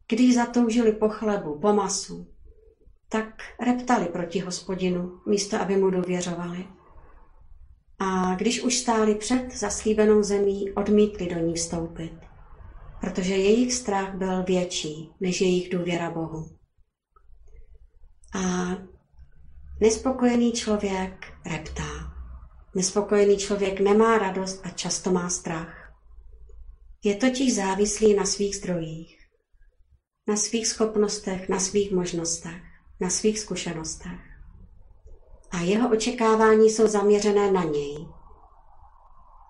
Když 0.09 0.35
zatoužili 0.35 0.93
po 0.93 1.09
chlebu, 1.09 1.59
po 1.59 1.73
masu, 1.73 2.27
tak 3.09 3.43
reptali 3.61 4.07
proti 4.07 4.39
hospodinu, 4.39 5.21
místo 5.27 5.61
aby 5.61 5.77
mu 5.77 5.91
důvěřovali. 5.91 6.67
A 7.99 8.35
když 8.35 8.63
už 8.63 8.79
stáli 8.79 9.15
před 9.15 9.53
zaslíbenou 9.53 10.23
zemí, 10.23 10.73
odmítli 10.73 11.27
do 11.27 11.41
ní 11.41 11.55
vstoupit, 11.55 12.13
protože 13.01 13.35
jejich 13.35 13.73
strach 13.75 14.15
byl 14.15 14.43
větší 14.43 15.11
než 15.21 15.41
jejich 15.41 15.71
důvěra 15.71 16.11
Bohu. 16.11 16.51
A 18.35 18.71
nespokojený 19.81 20.53
člověk 20.53 21.27
reptá. 21.47 22.17
Nespokojený 22.75 23.37
člověk 23.37 23.81
nemá 23.81 24.19
radost 24.19 24.61
a 24.65 24.69
často 24.69 25.13
má 25.13 25.31
strach. 25.31 25.93
Je 27.05 27.15
totiž 27.15 27.55
závislý 27.55 28.15
na 28.15 28.25
svých 28.25 28.57
zdrojích, 28.57 29.19
na 30.29 30.37
svých 30.37 30.67
schopnostech, 30.67 31.49
na 31.49 31.61
svých 31.61 31.93
možnostech, 31.93 32.63
na 33.01 33.11
svých 33.11 33.39
zkušenostech. 33.39 34.26
A 35.57 35.61
jeho 35.61 35.91
očekávání 35.91 36.71
jsou 36.71 36.87
zaměřené 36.87 37.53
na 37.53 37.65
něj. 37.65 38.09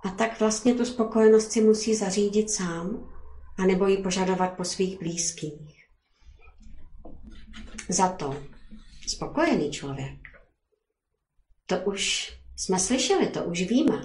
A 0.05 0.11
tak 0.11 0.41
vlastně 0.41 0.75
tu 0.75 0.85
spokojenost 0.85 1.53
si 1.53 1.61
musí 1.61 1.95
zařídit 1.95 2.51
sám, 2.51 3.13
anebo 3.59 3.87
ji 3.87 3.97
požadovat 3.97 4.57
po 4.57 4.65
svých 4.65 4.99
blízkých. 4.99 5.89
Za 7.89 8.09
to 8.09 8.37
spokojený 9.07 9.71
člověk 9.71 10.19
to 11.67 11.77
už 11.81 12.33
jsme 12.57 12.79
slyšeli, 12.79 13.27
to 13.27 13.45
už 13.45 13.63
víme. 13.63 14.03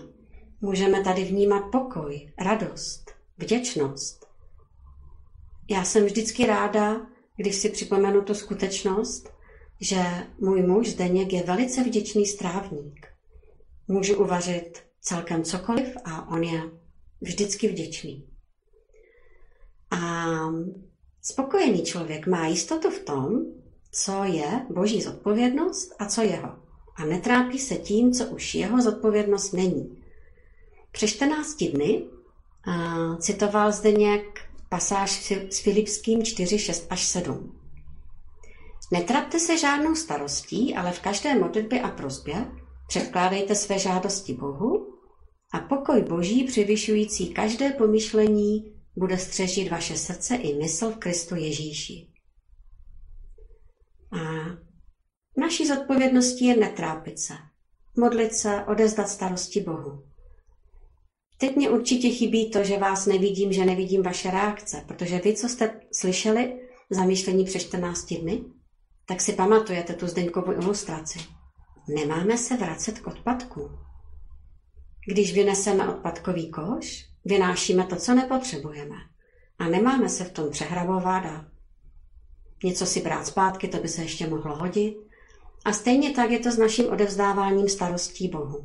Můžeme 0.61 1.03
tady 1.03 1.23
vnímat 1.23 1.71
pokoj, 1.71 2.33
radost, 2.37 3.11
vděčnost. 3.37 4.25
Já 5.69 5.83
jsem 5.83 6.05
vždycky 6.05 6.45
ráda, 6.45 7.07
když 7.35 7.55
si 7.55 7.69
připomenu 7.69 8.21
tu 8.21 8.33
skutečnost, 8.33 9.40
že 9.81 10.03
můj 10.39 10.61
muž 10.61 10.89
Zdeněk 10.89 11.33
je 11.33 11.43
velice 11.43 11.83
vděčný 11.83 12.25
strávník. 12.25 13.07
Můžu 13.87 14.15
uvařit 14.15 14.83
celkem 15.01 15.43
cokoliv 15.43 15.97
a 16.05 16.31
on 16.31 16.43
je 16.43 16.61
vždycky 17.21 17.67
vděčný. 17.67 18.27
A 19.91 20.25
spokojený 21.21 21.83
člověk 21.83 22.27
má 22.27 22.47
jistotu 22.47 22.89
v 22.89 22.99
tom, 22.99 23.45
co 23.91 24.23
je 24.23 24.65
boží 24.69 25.01
zodpovědnost 25.01 25.95
a 25.99 26.05
co 26.05 26.21
jeho 26.21 26.61
a 26.95 27.05
netrápí 27.05 27.59
se 27.59 27.75
tím, 27.75 28.13
co 28.13 28.25
už 28.25 28.55
jeho 28.55 28.81
zodpovědnost 28.81 29.51
není. 29.51 30.03
Před 30.91 31.07
14 31.07 31.63
dny 31.63 32.03
uh, 32.67 33.17
citoval 33.17 33.71
zde 33.71 33.91
nějak 33.91 34.21
pasáž 34.69 35.31
s 35.49 35.59
Filipským 35.59 36.23
4, 36.23 36.59
6 36.59 36.87
až 36.89 37.03
7. 37.03 37.60
Netrapte 38.91 39.39
se 39.39 39.57
žádnou 39.57 39.95
starostí, 39.95 40.75
ale 40.75 40.91
v 40.91 40.99
každé 40.99 41.39
modlitbě 41.39 41.81
a 41.81 41.87
prozbě 41.87 42.51
předkládejte 42.87 43.55
své 43.55 43.79
žádosti 43.79 44.33
Bohu 44.33 44.97
a 45.53 45.59
pokoj 45.59 46.01
Boží 46.01 46.43
převyšující 46.43 47.33
každé 47.33 47.69
pomyšlení 47.69 48.73
bude 48.95 49.17
střežit 49.17 49.71
vaše 49.71 49.97
srdce 49.97 50.35
i 50.35 50.55
mysl 50.57 50.91
v 50.91 50.97
Kristu 50.97 51.35
Ježíši. 51.35 52.07
A 54.11 54.21
Naší 55.37 55.67
zodpovědností 55.67 56.45
je 56.45 56.57
netrápit 56.57 57.19
se, 57.19 57.33
modlit 57.97 58.33
se, 58.33 58.65
odezdat 58.67 59.09
starosti 59.09 59.61
Bohu. 59.61 60.03
Teď 61.37 61.55
mě 61.55 61.69
určitě 61.69 62.09
chybí 62.09 62.49
to, 62.49 62.63
že 62.63 62.77
vás 62.77 63.05
nevidím, 63.05 63.53
že 63.53 63.65
nevidím 63.65 64.03
vaše 64.03 64.31
reakce, 64.31 64.83
protože 64.87 65.19
vy, 65.19 65.35
co 65.35 65.49
jste 65.49 65.79
slyšeli 65.93 66.59
zamýšlení 66.89 67.45
před 67.45 67.59
14 67.59 68.13
dny, 68.13 68.43
tak 69.11 69.21
si 69.21 69.33
pamatujete 69.33 69.93
tu 69.93 70.07
Zdeňkovou 70.07 70.51
ilustraci. 70.51 71.19
Nemáme 71.87 72.37
se 72.37 72.57
vracet 72.57 72.99
k 72.99 73.07
odpadku. 73.07 73.71
Když 75.07 75.33
vyneseme 75.33 75.89
odpadkový 75.89 76.51
koš, 76.51 77.05
vynášíme 77.25 77.85
to, 77.85 77.95
co 77.95 78.13
nepotřebujeme. 78.13 78.95
A 79.59 79.67
nemáme 79.67 80.09
se 80.09 80.23
v 80.23 80.31
tom 80.31 80.49
přehrabovat 80.49 81.25
a 81.25 81.45
něco 82.63 82.85
si 82.85 83.01
brát 83.01 83.27
zpátky, 83.27 83.67
to 83.67 83.77
by 83.77 83.87
se 83.87 84.01
ještě 84.01 84.27
mohlo 84.27 84.55
hodit. 84.55 84.97
A 85.65 85.73
stejně 85.73 86.11
tak 86.11 86.31
je 86.31 86.39
to 86.39 86.51
s 86.51 86.57
naším 86.57 86.89
odevzdáváním 86.89 87.69
starostí 87.69 88.27
Bohu. 88.27 88.63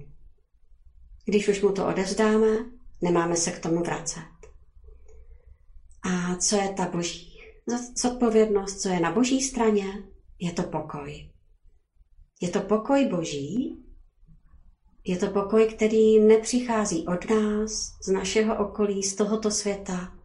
Když 1.25 1.49
už 1.49 1.63
mu 1.63 1.73
to 1.73 1.87
odevzdáme, 1.87 2.57
nemáme 3.03 3.37
se 3.37 3.51
k 3.51 3.61
tomu 3.61 3.83
vracet. 3.83 4.31
A 6.03 6.37
co 6.37 6.57
je 6.57 6.69
ta 6.69 6.89
boží 6.89 7.41
zodpovědnost, 8.03 8.81
co 8.81 8.89
je 8.89 9.01
na 9.01 9.13
boží 9.13 9.43
straně, 9.43 9.87
je 10.39 10.53
to 10.53 10.63
pokoj. 10.63 11.31
Je 12.41 12.49
to 12.49 12.61
pokoj 12.61 13.09
boží, 13.09 13.77
je 15.05 15.19
to 15.19 15.31
pokoj, 15.31 15.67
který 15.75 16.19
nepřichází 16.21 17.07
od 17.07 17.31
nás, 17.31 17.99
z 18.03 18.09
našeho 18.09 18.69
okolí, 18.69 19.03
z 19.03 19.15
tohoto 19.15 19.51
světa, 19.51 20.19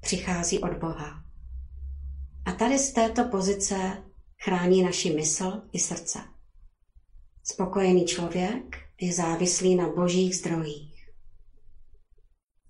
přichází 0.00 0.58
od 0.58 0.72
Boha. 0.78 1.24
A 2.44 2.52
tady 2.52 2.78
z 2.78 2.92
této 2.92 3.24
pozice 3.24 4.02
Chrání 4.42 4.82
naši 4.82 5.14
mysl 5.14 5.62
i 5.72 5.78
srdce. 5.78 6.18
Spokojený 7.44 8.04
člověk 8.04 8.76
je 9.00 9.12
závislý 9.12 9.74
na 9.74 9.88
božích 9.88 10.36
zdrojích. 10.36 11.08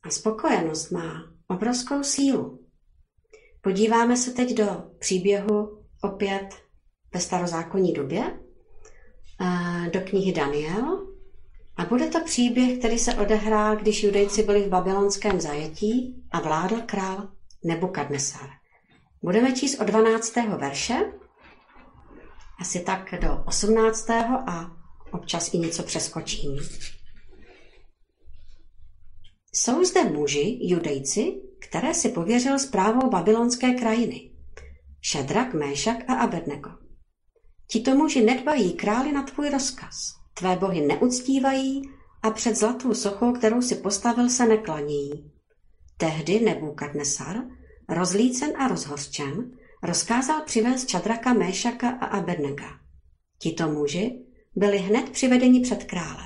A 0.02 0.10
spokojenost 0.10 0.90
má 0.90 1.32
obrovskou 1.48 2.02
sílu, 2.02 2.66
Podíváme 3.66 4.16
se 4.16 4.32
teď 4.32 4.54
do 4.54 4.90
příběhu 4.98 5.84
opět 6.02 6.48
ve 7.16 7.20
starozákonní 7.20 7.92
době, 7.92 8.38
eh, 9.40 9.90
do 9.90 10.00
knihy 10.00 10.32
Daniel. 10.32 11.06
A 11.76 11.84
bude 11.84 12.06
to 12.06 12.20
příběh, 12.24 12.78
který 12.78 12.98
se 12.98 13.14
odehrál, 13.14 13.76
když 13.76 14.02
judejci 14.04 14.42
byli 14.42 14.62
v 14.62 14.68
babylonském 14.68 15.40
zajetí 15.40 16.24
a 16.30 16.40
vládl 16.40 16.82
král 16.86 17.28
Nebukadnesar. 17.64 18.50
Budeme 19.22 19.52
číst 19.52 19.80
od 19.80 19.84
12. 19.84 20.56
verše, 20.56 21.12
asi 22.60 22.80
tak 22.80 23.14
do 23.20 23.42
18. 23.46 24.10
a 24.46 24.70
občas 25.12 25.54
i 25.54 25.58
něco 25.58 25.82
přeskočím. 25.82 26.58
Jsou 29.52 29.84
zde 29.84 30.04
muži, 30.04 30.58
judejci, 30.60 31.42
které 31.60 31.94
si 31.94 32.08
pověřil 32.08 32.58
zprávou 32.58 33.10
babylonské 33.10 33.74
krajiny. 33.74 34.30
Šedrak, 35.00 35.54
Méšak 35.54 36.10
a 36.10 36.14
Abednego. 36.14 36.85
Tito 37.66 37.94
muži 37.94 38.24
nedbají 38.24 38.72
králi 38.72 39.12
na 39.12 39.22
tvůj 39.22 39.50
rozkaz. 39.50 40.14
Tvé 40.34 40.56
bohy 40.56 40.80
neuctívají 40.80 41.82
a 42.22 42.30
před 42.30 42.56
zlatou 42.56 42.94
sochou, 42.94 43.32
kterou 43.32 43.62
si 43.62 43.74
postavil, 43.74 44.28
se 44.28 44.46
neklanějí. 44.46 45.32
Tehdy 45.96 46.40
Nebukadnesar, 46.40 47.36
rozlícen 47.88 48.52
a 48.56 48.68
rozhořčen, 48.68 49.50
rozkázal 49.82 50.42
přivést 50.46 50.86
Čadraka, 50.86 51.32
Méšaka 51.32 51.90
a 51.90 52.06
Abednega. 52.06 52.70
Tito 53.38 53.68
muži 53.68 54.24
byli 54.56 54.78
hned 54.78 55.10
přivedeni 55.10 55.60
před 55.60 55.84
krále. 55.84 56.22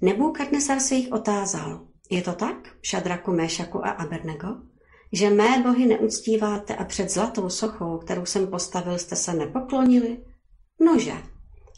Nebukadnesar 0.00 0.80
se 0.80 0.94
jich 0.94 1.12
otázal, 1.12 1.86
je 2.10 2.22
to 2.22 2.32
tak, 2.32 2.56
Šadraku, 2.82 3.32
Méšaku 3.32 3.86
a 3.86 3.90
Abednego, 3.90 4.48
že 5.12 5.30
mé 5.30 5.62
bohy 5.62 5.86
neuctíváte 5.86 6.76
a 6.76 6.84
před 6.84 7.10
zlatou 7.10 7.48
sochou, 7.48 7.98
kterou 7.98 8.26
jsem 8.26 8.46
postavil, 8.46 8.98
jste 8.98 9.16
se 9.16 9.34
nepoklonili? 9.34 10.18
Nože, 10.80 11.14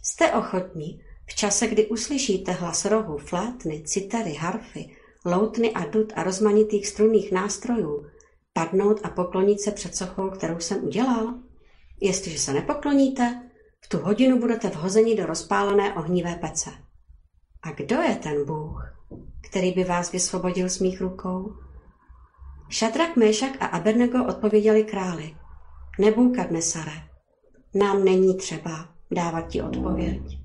jste 0.03 0.33
ochotní 0.33 1.03
v 1.27 1.35
čase, 1.35 1.67
kdy 1.67 1.87
uslyšíte 1.87 2.53
hlas 2.53 2.85
rohu, 2.85 3.19
flétny, 3.19 3.83
citery, 3.87 4.35
harfy, 4.35 4.97
loutny 5.25 5.73
a 5.73 5.87
dud 5.87 6.13
a 6.17 6.23
rozmanitých 6.23 6.87
strunných 6.87 7.33
nástrojů, 7.33 8.07
padnout 8.53 9.01
a 9.05 9.09
poklonit 9.09 9.61
se 9.61 9.71
před 9.71 9.97
sochou, 9.97 10.31
kterou 10.31 10.59
jsem 10.59 10.85
udělal? 10.85 11.35
Jestliže 12.01 12.39
se 12.39 12.53
nepokloníte, 12.53 13.51
v 13.81 13.89
tu 13.89 13.99
hodinu 13.99 14.39
budete 14.39 14.69
vhozeni 14.69 15.17
do 15.17 15.27
rozpálené 15.27 15.95
ohnivé 15.95 16.35
pece. 16.35 16.71
A 17.63 17.73
kdo 17.73 17.97
je 17.97 18.17
ten 18.17 18.45
Bůh, 18.45 18.97
který 19.51 19.73
by 19.73 19.85
vás 19.85 20.13
vysvobodil 20.13 20.69
z 20.69 20.79
mých 20.79 21.01
rukou? 21.01 21.55
Šatrak, 22.69 23.17
Méšak 23.17 23.51
a 23.61 23.67
Abednego 23.67 24.25
odpověděli 24.25 24.85
králi. 24.85 25.37
Nebůkadnesare, 25.99 27.10
nám 27.75 28.05
není 28.05 28.37
třeba 28.37 28.89
dávat 29.11 29.49
ti 29.49 29.63
odpověď. 29.63 30.39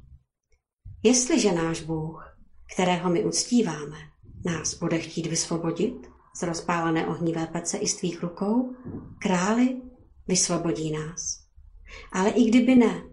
Jestliže 1.04 1.52
náš 1.52 1.82
Bůh, 1.82 2.38
kterého 2.74 3.10
my 3.10 3.26
uctíváme, 3.26 3.98
nás 4.46 4.74
bude 4.74 5.00
chtít 5.00 5.28
vysvobodit 5.28 6.08
z 6.36 6.44
rozpálené 6.44 7.08
ohnivé 7.08 7.48
pece 7.48 7.78
i 7.78 7.88
z 7.88 7.96
tvých 7.96 8.24
rukou, 8.24 8.76
králi 9.20 9.82
vysvobodí 10.28 10.92
nás. 10.92 11.46
Ale 12.12 12.30
i 12.30 12.50
kdyby 12.50 12.76
ne, 12.76 13.04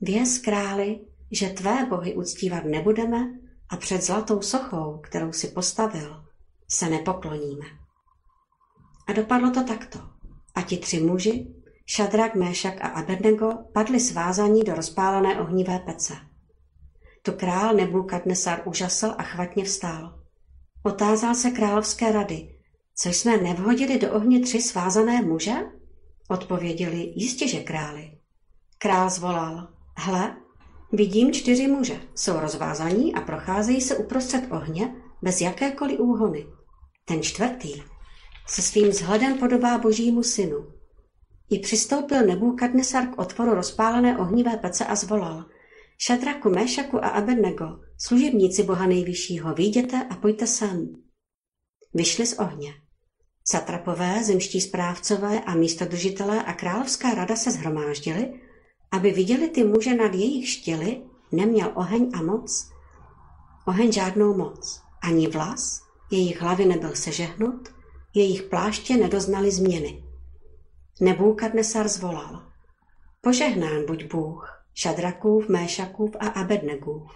věz 0.00 0.38
králi, 0.38 1.00
že 1.30 1.48
tvé 1.48 1.86
bohy 1.86 2.14
uctívat 2.14 2.64
nebudeme 2.64 3.38
a 3.68 3.76
před 3.76 4.02
zlatou 4.02 4.42
sochou, 4.42 4.98
kterou 4.98 5.32
si 5.32 5.48
postavil, 5.48 6.24
se 6.68 6.90
nepokloníme. 6.90 7.66
A 9.06 9.12
dopadlo 9.12 9.50
to 9.50 9.64
takto. 9.64 9.98
A 10.54 10.62
ti 10.62 10.76
tři 10.76 11.00
muži, 11.00 11.54
Šadrak, 11.90 12.34
Méšak 12.34 12.84
a 12.84 12.88
Abednego, 12.88 13.52
padli 13.72 14.00
svázaní 14.00 14.62
do 14.62 14.74
rozpálené 14.74 15.40
ohnivé 15.40 15.78
pece. 15.78 16.14
Tu 17.22 17.32
král 17.32 17.74
Nebukadnesar 17.74 18.62
úžasl 18.64 19.14
a 19.18 19.22
chvatně 19.22 19.64
vstál. 19.64 20.20
Otázal 20.82 21.34
se 21.34 21.50
královské 21.50 22.12
rady, 22.12 22.54
co 22.94 23.08
jsme 23.08 23.36
nevhodili 23.36 23.98
do 23.98 24.12
ohně 24.12 24.40
tři 24.40 24.62
svázané 24.62 25.22
muže? 25.22 25.54
Odpověděli, 26.28 27.12
jistě, 27.16 27.48
že 27.48 27.60
králi. 27.60 28.18
Král 28.78 29.10
zvolal, 29.10 29.68
hle, 29.96 30.36
vidím 30.92 31.32
čtyři 31.32 31.68
muže, 31.68 32.00
jsou 32.14 32.40
rozvázaní 32.40 33.14
a 33.14 33.20
procházejí 33.20 33.80
se 33.80 33.96
uprostřed 33.96 34.52
ohně 34.52 34.94
bez 35.22 35.40
jakékoliv 35.40 36.00
úhony. 36.00 36.46
Ten 37.04 37.22
čtvrtý 37.22 37.82
se 38.46 38.62
svým 38.62 38.88
vzhledem 38.88 39.38
podobá 39.38 39.78
božímu 39.78 40.22
synu. 40.22 40.77
I 41.50 41.58
přistoupil 41.58 42.26
Nebukadnesar 42.26 43.06
k 43.06 43.18
otvoru 43.18 43.54
rozpálené 43.54 44.18
ohnivé 44.18 44.56
pece 44.56 44.84
a 44.84 44.94
zvolal– 44.94 45.44
Šatraku, 46.00 46.50
Méšaku 46.50 47.04
a 47.04 47.08
Abednego, 47.08 47.80
služebníci 47.98 48.62
Boha 48.62 48.86
nejvyššího, 48.86 49.54
výjděte 49.54 50.06
a 50.10 50.16
pojďte 50.16 50.46
sem. 50.46 50.96
Vyšli 51.94 52.26
z 52.26 52.38
ohně. 52.38 52.74
Satrapové, 53.44 54.24
zemští 54.24 54.60
správcové 54.60 55.40
a 55.40 55.54
místodržitelé 55.54 56.42
a 56.42 56.52
královská 56.52 57.14
rada 57.14 57.36
se 57.36 57.50
zhromáždili, 57.50 58.40
aby 58.90 59.10
viděli 59.10 59.48
ty 59.48 59.64
muže 59.64 59.94
nad 59.94 60.14
jejich 60.14 60.48
štěli, 60.48 61.02
neměl 61.32 61.72
oheň 61.74 62.10
a 62.14 62.22
moc. 62.22 62.70
Oheň 63.66 63.92
žádnou 63.92 64.36
moc, 64.36 64.82
ani 65.02 65.28
vlas, 65.28 65.80
jejich 66.10 66.40
hlavy 66.40 66.64
nebyl 66.64 66.94
sežehnut, 66.94 67.68
jejich 68.14 68.42
pláště 68.42 68.96
nedoznali 68.96 69.50
změny. 69.50 70.07
Nebůkadnesar 71.00 71.88
zvolal. 71.88 72.42
Požehnán 73.20 73.86
buď 73.86 74.04
Bůh, 74.04 74.64
Šadrakův, 74.74 75.48
Méšakův 75.48 76.16
a 76.20 76.28
Abednegův, 76.28 77.10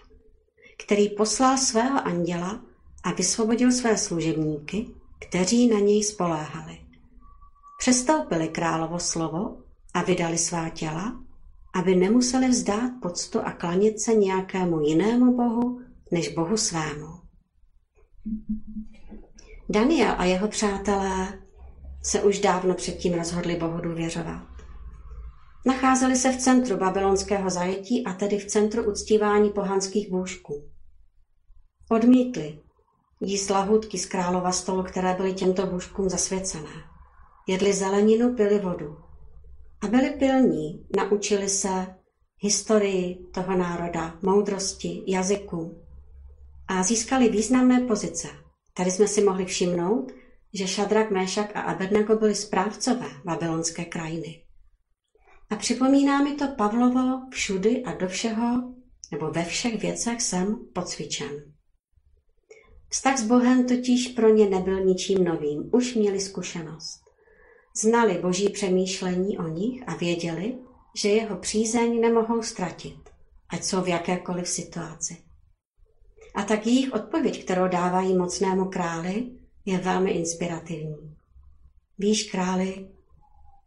který 0.85 1.09
poslal 1.09 1.59
svého 1.59 2.07
anděla 2.07 2.61
a 3.05 3.13
vysvobodil 3.13 3.73
své 3.73 3.99
služebníky, 3.99 4.87
kteří 5.19 5.69
na 5.69 5.79
něj 5.79 6.05
spoléhali. 6.05 6.79
Přestoupili 7.79 8.49
královo 8.49 8.99
slovo 8.99 9.57
a 9.95 10.03
vydali 10.03 10.39
svá 10.39 10.69
těla, 10.69 11.23
aby 11.75 11.97
nemuseli 11.97 12.49
vzdát 12.49 12.91
poctu 13.03 13.41
a 13.41 13.53
klanět 13.53 14.01
se 14.01 14.15
nějakému 14.15 14.81
jinému 14.81 15.37
bohu, 15.37 15.81
než 16.11 16.29
bohu 16.29 16.57
svému. 16.57 17.07
Daniel 19.69 20.15
a 20.19 20.25
jeho 20.25 20.49
přátelé 20.49 21.42
se 22.03 22.23
už 22.23 22.39
dávno 22.41 22.75
předtím 22.75 23.15
rozhodli 23.15 23.57
Bohu 23.57 23.81
důvěřovat. 23.81 24.47
Nacházeli 25.67 26.17
se 26.17 26.33
v 26.33 26.37
centru 26.37 26.77
babylonského 26.77 27.51
zajetí 27.51 28.07
a 28.07 28.13
tedy 28.13 28.39
v 28.39 28.47
centru 28.47 28.91
uctívání 28.91 29.51
pohanských 29.51 30.11
bůžků. 30.11 30.63
Odmítli 31.91 32.59
jíst 33.21 33.51
lahůdky 33.51 33.99
z 33.99 34.07
králova 34.07 34.53
stolu, 34.53 34.83
které 34.83 35.15
byly 35.15 35.33
těmto 35.35 35.67
bůžkům 35.67 36.09
zasvěcené. 36.09 36.71
Jedli 37.49 37.73
zeleninu, 37.73 38.35
pili 38.35 38.59
vodu. 38.59 38.97
A 39.81 39.87
byli 39.87 40.11
pilní, 40.11 40.87
naučili 40.97 41.49
se 41.49 41.87
historii 42.39 43.27
toho 43.35 43.57
národa, 43.57 44.15
moudrosti, 44.23 45.03
jazyku 45.07 45.83
a 46.69 46.83
získali 46.83 47.29
významné 47.29 47.81
pozice. 47.81 48.29
Tady 48.75 48.91
jsme 48.91 49.09
si 49.09 49.23
mohli 49.25 49.45
všimnout, 49.45 50.13
že 50.55 50.67
Šadrak, 50.67 51.11
Méšak 51.11 51.57
a 51.57 51.61
Abednego 51.61 52.17
byli 52.17 52.35
správcové 52.35 53.07
babylonské 53.25 53.85
krajiny. 53.85 54.43
A 55.51 55.57
připomíná 55.57 56.23
mi 56.23 56.35
to 56.35 56.49
Pavlovo 56.57 57.21
všudy 57.31 57.83
a 57.85 57.95
do 57.95 58.09
všeho, 58.09 58.75
nebo 59.13 59.31
ve 59.31 59.45
všech 59.45 59.83
věcech 59.83 60.23
jsem 60.23 60.57
pocvičen. 60.73 61.53
Vztah 62.89 63.19
s 63.19 63.27
Bohem 63.27 63.67
totiž 63.67 64.09
pro 64.09 64.29
ně 64.29 64.51
nebyl 64.51 64.85
ničím 64.85 65.25
novým, 65.25 65.71
už 65.73 65.95
měli 65.95 66.21
zkušenost. 66.21 67.01
Znali 67.77 68.19
boží 68.19 68.49
přemýšlení 68.49 69.39
o 69.39 69.49
nich 69.49 69.83
a 69.87 69.97
věděli, 69.97 70.59
že 70.97 71.09
jeho 71.09 71.37
přízeň 71.37 72.01
nemohou 72.01 72.43
ztratit, 72.43 73.11
ať 73.49 73.65
jsou 73.65 73.83
v 73.83 73.89
jakékoliv 73.89 74.49
situaci. 74.49 75.17
A 76.35 76.43
tak 76.43 76.67
jejich 76.67 76.93
odpověď, 76.93 77.45
kterou 77.45 77.69
dávají 77.69 78.17
mocnému 78.17 78.65
králi, 78.65 79.31
je 79.65 79.79
velmi 79.79 80.11
inspirativní. 80.11 81.17
Víš, 81.99 82.31
králi, 82.31 82.89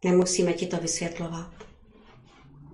nemusíme 0.04 0.52
ti 0.52 0.66
to 0.66 0.76
vysvětlovat. 0.76 1.52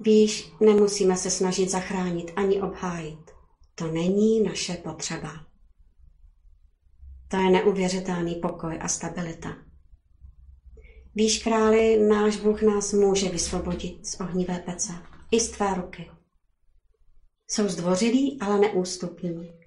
Víš, 0.01 0.53
nemusíme 0.61 1.17
se 1.17 1.31
snažit 1.31 1.71
zachránit 1.71 2.33
ani 2.37 2.63
obhájit. 2.63 3.31
To 3.75 3.93
není 3.93 4.43
naše 4.43 4.75
potřeba. 4.75 5.47
To 7.29 7.37
je 7.37 7.51
neuvěřitelný 7.51 8.35
pokoj 8.35 8.79
a 8.81 8.89
stabilita. 8.89 9.57
Víš, 11.15 11.43
králi, 11.43 11.99
náš 12.09 12.37
Bůh 12.37 12.63
nás 12.63 12.93
může 12.93 13.29
vysvobodit 13.29 14.07
z 14.07 14.21
ohnivé 14.21 14.59
pece. 14.59 14.93
I 15.31 15.41
z 15.41 15.51
tvé 15.51 15.75
ruky. 15.75 16.11
Jsou 17.49 17.69
zdvořilí, 17.69 18.39
ale 18.41 18.59
neústupní. 18.59 19.62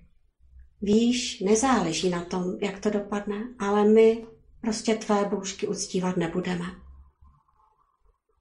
Víš, 0.81 1.39
nezáleží 1.39 2.09
na 2.09 2.25
tom, 2.25 2.57
jak 2.61 2.79
to 2.79 2.89
dopadne, 2.89 3.35
ale 3.59 3.85
my 3.85 4.25
prostě 4.61 4.95
tvé 4.95 5.25
bůžky 5.25 5.67
uctívat 5.67 6.17
nebudeme. 6.17 6.65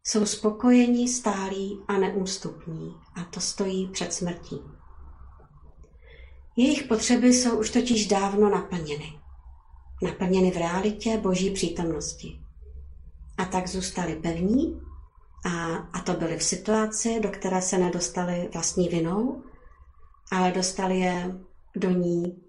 jsou 0.07 0.27
spokojení, 0.27 1.09
stálí 1.09 1.81
a 1.89 1.93
neústupní 1.93 2.95
a 3.15 3.25
to 3.25 3.41
stojí 3.41 3.89
před 3.89 4.13
smrtí. 4.13 4.61
Jejich 6.57 6.83
potřeby 6.83 7.33
jsou 7.33 7.59
už 7.61 7.71
totiž 7.71 8.07
dávno 8.07 8.51
naplněny. 8.51 9.21
Naplněny 10.03 10.51
v 10.51 10.57
realitě 10.57 11.19
boží 11.19 11.51
přítomnosti. 11.51 12.41
A 13.39 13.45
tak 13.45 13.69
zůstali 13.69 14.17
pevní 14.17 14.81
a, 15.47 15.75
a 15.77 16.01
to 16.01 16.13
byly 16.13 16.39
v 16.39 16.43
situaci, 16.43 17.21
do 17.21 17.29
které 17.29 17.63
se 17.63 17.79
nedostali 17.79 18.49
vlastní 18.53 18.89
vinou, 18.89 19.43
ale 20.33 20.53
dostali 20.53 20.99
je 20.99 21.41
do 21.77 21.91
ní 21.91 22.45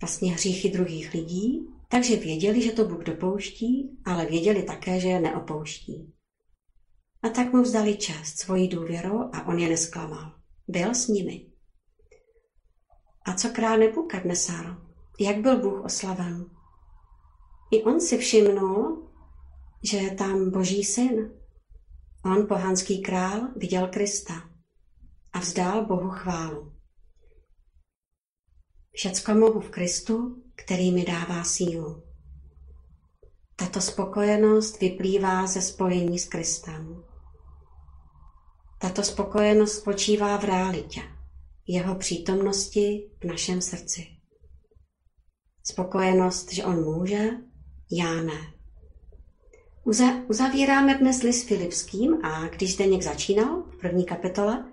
vlastně 0.00 0.32
hříchy 0.32 0.70
druhých 0.70 1.14
lidí, 1.14 1.66
takže 1.88 2.16
věděli, 2.16 2.62
že 2.62 2.72
to 2.72 2.84
Bůh 2.84 3.04
dopouští, 3.04 3.98
ale 4.04 4.26
věděli 4.26 4.62
také, 4.62 5.00
že 5.00 5.08
je 5.08 5.20
neopouští. 5.20 6.14
A 7.22 7.28
tak 7.28 7.52
mu 7.52 7.62
vzdali 7.62 7.96
čest 7.96 8.38
svojí 8.38 8.68
důvěrou 8.68 9.20
a 9.32 9.46
on 9.46 9.58
je 9.58 9.68
nesklamal. 9.68 10.32
Byl 10.68 10.94
s 10.94 11.08
nimi. 11.08 11.46
A 13.26 13.34
co 13.34 13.48
král 13.48 13.78
Nebukadnesar? 13.78 14.78
Jak 15.20 15.36
byl 15.36 15.60
Bůh 15.60 15.84
oslaven? 15.84 16.46
I 17.70 17.82
on 17.82 18.00
si 18.00 18.18
všimnul, 18.18 19.10
že 19.82 19.96
je 19.96 20.14
tam 20.14 20.50
boží 20.50 20.84
syn. 20.84 21.32
On, 22.24 22.46
pohanský 22.46 23.02
král, 23.02 23.40
viděl 23.56 23.88
Krista 23.88 24.34
a 25.32 25.38
vzdál 25.38 25.86
Bohu 25.86 26.10
chválu. 26.10 26.73
Všecko 28.94 29.34
mohu 29.34 29.60
v 29.60 29.70
Kristu, 29.70 30.42
který 30.54 30.92
mi 30.92 31.04
dává 31.04 31.44
sílu. 31.44 32.02
Tato 33.56 33.80
spokojenost 33.80 34.80
vyplývá 34.80 35.46
ze 35.46 35.62
spojení 35.62 36.18
s 36.18 36.28
Kristem. 36.28 37.04
Tato 38.78 39.02
spokojenost 39.02 39.72
spočívá 39.72 40.36
v 40.36 40.44
realitě, 40.44 41.00
jeho 41.66 41.94
přítomnosti 41.94 43.10
v 43.20 43.24
našem 43.24 43.60
srdci. 43.60 44.06
Spokojenost, 45.64 46.52
že 46.52 46.64
on 46.64 46.84
může, 46.84 47.30
já 47.90 48.14
ne. 48.14 48.54
Uzavíráme 50.28 50.94
dnes 50.94 51.22
list 51.22 51.48
Filipským 51.48 52.24
a 52.24 52.48
když 52.48 52.74
Zdeněk 52.74 53.02
začínal 53.02 53.62
v 53.62 53.80
první 53.80 54.04
kapitole, 54.04 54.72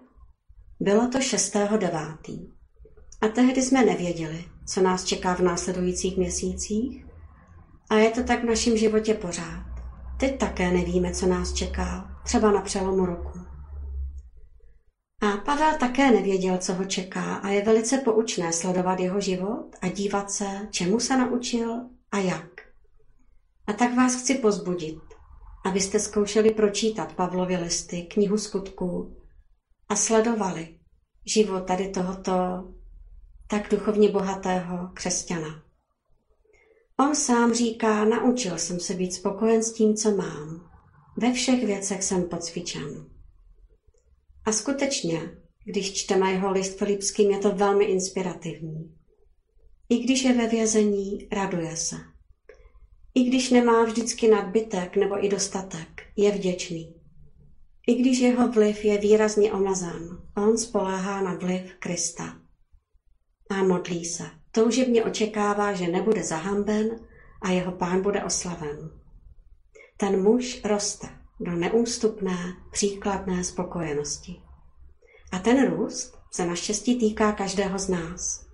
bylo 0.79 1.07
to 1.07 1.17
6.9. 1.17 2.60
A 3.21 3.27
tehdy 3.27 3.61
jsme 3.61 3.85
nevěděli, 3.85 4.45
co 4.65 4.81
nás 4.81 5.03
čeká 5.03 5.35
v 5.35 5.39
následujících 5.39 6.17
měsících 6.17 7.05
a 7.89 7.95
je 7.95 8.11
to 8.11 8.23
tak 8.23 8.43
v 8.43 8.45
našem 8.45 8.77
životě 8.77 9.13
pořád. 9.13 9.65
Teď 10.19 10.37
také 10.39 10.71
nevíme, 10.71 11.13
co 11.13 11.27
nás 11.27 11.53
čeká, 11.53 12.21
třeba 12.23 12.51
na 12.51 12.61
přelomu 12.61 13.05
roku. 13.05 13.39
A 15.21 15.37
Pavel 15.37 15.77
také 15.79 16.11
nevěděl, 16.11 16.57
co 16.57 16.73
ho 16.73 16.85
čeká 16.85 17.35
a 17.35 17.49
je 17.49 17.63
velice 17.63 17.97
poučné 17.97 18.53
sledovat 18.53 18.99
jeho 18.99 19.21
život 19.21 19.75
a 19.81 19.87
dívat 19.87 20.31
se, 20.31 20.67
čemu 20.71 20.99
se 20.99 21.17
naučil 21.17 21.81
a 22.11 22.17
jak. 22.17 22.61
A 23.67 23.73
tak 23.73 23.95
vás 23.95 24.15
chci 24.15 24.35
pozbudit, 24.35 24.99
abyste 25.65 25.99
zkoušeli 25.99 26.51
pročítat 26.51 27.13
Pavlovy 27.13 27.55
listy, 27.55 28.01
knihu 28.01 28.37
skutků 28.37 29.17
a 29.89 29.95
sledovali 29.95 30.79
život 31.25 31.61
tady 31.67 31.89
tohoto 31.89 32.33
tak 33.51 33.69
duchovně 33.71 34.09
bohatého 34.09 34.89
křesťana. 34.93 35.63
On 36.99 37.15
sám 37.15 37.53
říká, 37.53 38.05
naučil 38.05 38.57
jsem 38.57 38.79
se 38.79 38.93
být 38.93 39.13
spokojen 39.13 39.63
s 39.63 39.73
tím, 39.73 39.95
co 39.95 40.11
mám. 40.11 40.71
Ve 41.17 41.33
všech 41.33 41.65
věcech 41.65 42.03
jsem 42.03 42.29
pocvičen. 42.29 43.05
A 44.45 44.51
skutečně, 44.51 45.21
když 45.65 45.93
čteme 45.93 46.31
jeho 46.31 46.51
list 46.51 46.77
Filipským, 46.77 47.31
je 47.31 47.37
to 47.37 47.51
velmi 47.51 47.85
inspirativní. 47.85 48.95
I 49.89 49.97
když 49.97 50.23
je 50.23 50.33
ve 50.33 50.47
vězení, 50.47 51.27
raduje 51.31 51.77
se. 51.77 51.95
I 53.15 53.23
když 53.23 53.49
nemá 53.49 53.83
vždycky 53.83 54.27
nadbytek 54.27 54.95
nebo 54.95 55.25
i 55.25 55.29
dostatek, 55.29 56.03
je 56.15 56.31
vděčný. 56.31 56.95
I 57.87 57.95
když 57.95 58.19
jeho 58.19 58.51
vliv 58.51 58.85
je 58.85 58.97
výrazně 58.97 59.53
omezen, 59.53 60.21
on 60.37 60.57
spoléhá 60.57 61.21
na 61.21 61.33
vliv 61.33 61.73
Krista. 61.79 62.41
A 63.51 63.63
modlí 63.63 64.05
se. 64.05 64.23
Toužebně 64.51 65.03
očekává, 65.03 65.73
že 65.73 65.87
nebude 65.87 66.23
zahamben 66.23 66.99
a 67.41 67.49
jeho 67.49 67.71
pán 67.71 68.01
bude 68.01 68.23
oslaven. 68.23 68.89
Ten 69.97 70.23
muž 70.23 70.61
roste 70.63 71.07
do 71.39 71.51
neústupné, 71.51 72.37
příkladné 72.71 73.43
spokojenosti. 73.43 74.41
A 75.31 75.39
ten 75.39 75.69
růst 75.69 76.17
se 76.31 76.45
naštěstí 76.45 76.99
týká 76.99 77.31
každého 77.31 77.79
z 77.79 77.89
nás. 77.89 78.47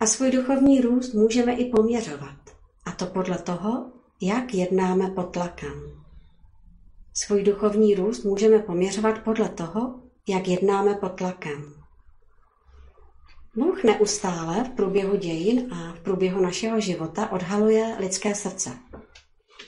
A 0.00 0.06
svůj 0.06 0.30
duchovní 0.30 0.80
růst 0.80 1.14
můžeme 1.14 1.54
i 1.54 1.70
poměřovat. 1.70 2.38
A 2.84 2.92
to 2.92 3.06
podle 3.06 3.38
toho, 3.38 3.92
jak 4.20 4.54
jednáme 4.54 5.10
pod 5.10 5.32
tlakem. 5.32 6.04
Svůj 7.14 7.42
duchovní 7.42 7.94
růst 7.94 8.24
můžeme 8.24 8.58
poměřovat 8.58 9.18
podle 9.24 9.48
toho, 9.48 10.00
jak 10.28 10.48
jednáme 10.48 10.94
pod 10.94 11.08
tlakem. 11.08 11.83
Bůh 13.56 13.84
neustále 13.84 14.64
v 14.64 14.70
průběhu 14.70 15.16
dějin 15.16 15.74
a 15.74 15.92
v 15.92 16.00
průběhu 16.00 16.42
našeho 16.42 16.80
života 16.80 17.32
odhaluje 17.32 17.96
lidské 17.98 18.34
srdce. 18.34 18.70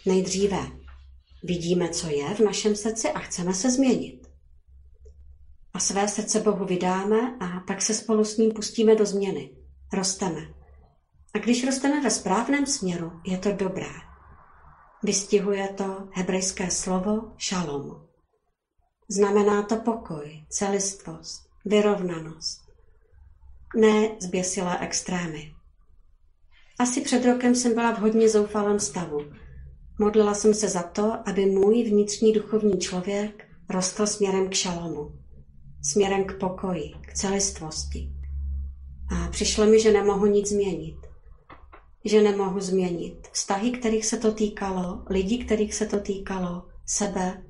Nejdříve 0.06 0.58
vidíme, 1.44 1.88
co 1.88 2.08
je 2.08 2.34
v 2.34 2.40
našem 2.40 2.76
srdci 2.76 3.10
a 3.10 3.18
chceme 3.18 3.54
se 3.54 3.70
změnit. 3.70 4.26
A 5.74 5.78
své 5.78 6.08
srdce 6.08 6.40
Bohu 6.40 6.64
vydáme 6.64 7.36
a 7.40 7.60
tak 7.60 7.82
se 7.82 7.94
spolu 7.94 8.24
s 8.24 8.36
ním 8.36 8.52
pustíme 8.52 8.94
do 8.94 9.06
změny. 9.06 9.56
Rosteme. 9.92 10.40
A 11.34 11.38
když 11.38 11.66
rosteme 11.66 12.02
ve 12.02 12.10
správném 12.10 12.66
směru, 12.66 13.12
je 13.26 13.38
to 13.38 13.52
dobré. 13.52 13.90
Vystihuje 15.02 15.68
to 15.68 16.08
hebrejské 16.12 16.70
slovo 16.70 17.32
šalom. 17.36 18.06
Znamená 19.10 19.62
to 19.62 19.76
pokoj, 19.76 20.44
celistvost, 20.48 21.50
vyrovnanost. 21.64 22.65
Ne 23.76 24.08
zběsilé 24.20 24.78
extrémy. 24.78 25.52
Asi 26.78 27.00
před 27.00 27.24
rokem 27.24 27.54
jsem 27.54 27.74
byla 27.74 27.92
v 27.92 27.98
hodně 27.98 28.28
zoufalém 28.28 28.80
stavu. 28.80 29.20
Modlila 29.98 30.34
jsem 30.34 30.54
se 30.54 30.68
za 30.68 30.82
to, 30.82 31.28
aby 31.28 31.46
můj 31.46 31.82
vnitřní 31.82 32.32
duchovní 32.32 32.78
člověk 32.78 33.44
rostl 33.70 34.06
směrem 34.06 34.48
k 34.48 34.54
šalomu, 34.54 35.12
směrem 35.82 36.24
k 36.24 36.38
pokoji, 36.38 36.92
k 37.00 37.14
celistvosti. 37.14 38.10
A 39.10 39.28
přišlo 39.28 39.66
mi, 39.66 39.80
že 39.80 39.92
nemohu 39.92 40.26
nic 40.26 40.48
změnit 40.48 40.96
že 42.08 42.22
nemohu 42.22 42.60
změnit 42.60 43.28
vztahy, 43.32 43.70
kterých 43.70 44.06
se 44.06 44.16
to 44.16 44.32
týkalo, 44.32 45.02
lidi, 45.10 45.38
kterých 45.38 45.74
se 45.74 45.86
to 45.86 46.00
týkalo, 46.00 46.62
sebe. 46.86 47.42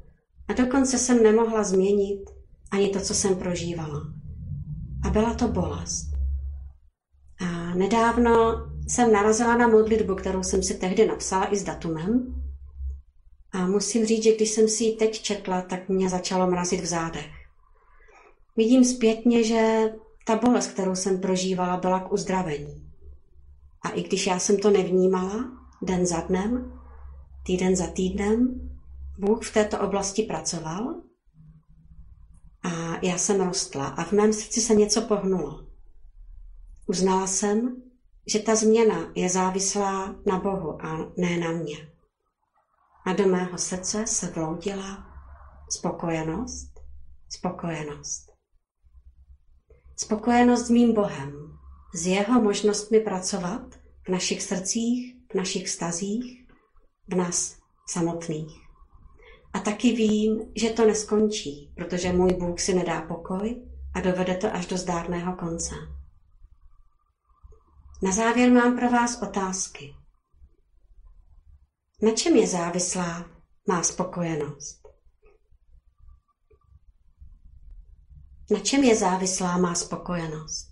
A 0.49 0.53
dokonce 0.53 0.99
jsem 0.99 1.23
nemohla 1.23 1.65
změnit 1.65 2.31
ani 2.71 2.89
to, 2.89 3.01
co 3.01 3.15
jsem 3.15 3.37
prožívala. 3.37 4.03
A 5.05 5.11
byla 5.11 5.35
to 5.35 5.49
bolest. 5.49 6.16
Nedávno 7.75 8.67
jsem 8.89 9.13
narazila 9.13 9.57
na 9.57 9.69
modlitbu, 9.69 10.15
kterou 10.15 10.43
jsem 10.43 10.63
si 10.63 10.75
tehdy 10.75 11.07
napsala 11.07 11.53
i 11.53 11.57
s 11.57 11.65
datumem. 11.65 12.43
A 13.53 13.67
musím 13.67 14.07
říct, 14.07 14.23
že 14.23 14.37
když 14.37 14.51
jsem 14.51 14.69
si 14.69 14.85
ji 14.85 14.97
teď 14.97 15.23
četla, 15.23 15.63
tak 15.63 15.89
mě 15.89 16.09
začalo 16.09 16.51
mrazit 16.51 16.81
v 16.81 16.87
zádech. 16.87 17.31
Vidím 18.57 18.85
zpětně, 18.85 19.45
že 19.45 19.93
ta 20.27 20.37
bolest, 20.37 20.67
kterou 20.67 20.95
jsem 20.95 21.21
prožívala, 21.21 21.77
byla 21.77 22.01
k 22.01 22.13
uzdravení. 22.13 22.91
A 23.83 23.89
i 23.89 24.03
když 24.03 24.27
já 24.27 24.39
jsem 24.39 24.57
to 24.59 24.71
nevnímala, 24.71 25.51
den 25.83 26.07
za 26.07 26.21
dnem, 26.21 26.81
týden 27.47 27.77
za 27.77 27.87
týdnem, 27.87 28.61
Bůh 29.19 29.45
v 29.45 29.53
této 29.55 29.81
oblasti 29.81 30.23
pracoval 30.23 30.95
a 32.63 32.99
já 33.03 33.19
jsem 33.19 33.41
rostla 33.41 33.87
a 33.87 34.05
v 34.05 34.13
mém 34.13 34.33
srdci 34.33 34.61
se 34.61 34.75
něco 34.75 35.03
pohnulo. 35.03 35.66
Uznala 36.87 37.27
jsem, 37.27 37.83
že 38.27 38.39
ta 38.39 38.55
změna 38.55 39.13
je 39.15 39.29
závislá 39.29 40.15
na 40.27 40.39
Bohu 40.39 40.83
a 40.83 41.13
ne 41.17 41.37
na 41.37 41.53
mě. 41.53 41.77
A 43.07 43.13
do 43.13 43.27
mého 43.29 43.59
srdce 43.59 44.07
se 44.07 44.27
vloudila 44.27 45.07
spokojenost, 45.71 46.73
spokojenost. 47.29 48.33
Spokojenost 49.97 50.67
s 50.67 50.71
mým 50.71 50.95
Bohem, 50.95 51.59
s 51.95 52.07
jeho 52.07 52.43
možnostmi 52.43 53.01
pracovat 53.01 53.75
v 54.07 54.09
našich 54.09 54.43
srdcích, 54.43 55.17
v 55.33 55.35
našich 55.35 55.69
stazích, 55.69 56.47
v 57.09 57.15
nás 57.15 57.57
samotných. 57.89 58.61
A 59.53 59.59
taky 59.59 59.93
vím, 59.93 60.53
že 60.57 60.71
to 60.71 60.87
neskončí, 60.87 61.73
protože 61.77 62.13
můj 62.13 62.33
Bůh 62.33 62.61
si 62.61 62.75
nedá 62.75 63.01
pokoj 63.01 63.63
a 63.95 64.01
dovede 64.01 64.35
to 64.35 64.55
až 64.55 64.67
do 64.67 64.77
zdárného 64.77 65.37
konce. 65.37 65.75
Na 68.03 68.13
závěr 68.13 68.53
mám 68.53 68.79
pro 68.79 68.91
vás 68.91 69.23
otázky. 69.23 69.95
Na 72.03 72.11
čem 72.11 72.37
je 72.37 72.47
závislá 72.47 73.31
má 73.69 73.83
spokojenost? 73.83 74.89
Na 78.51 78.61
čem 78.61 78.85
je 78.85 78.97
závislá 78.97 79.59
má 79.59 79.75
spokojenost? 79.75 80.69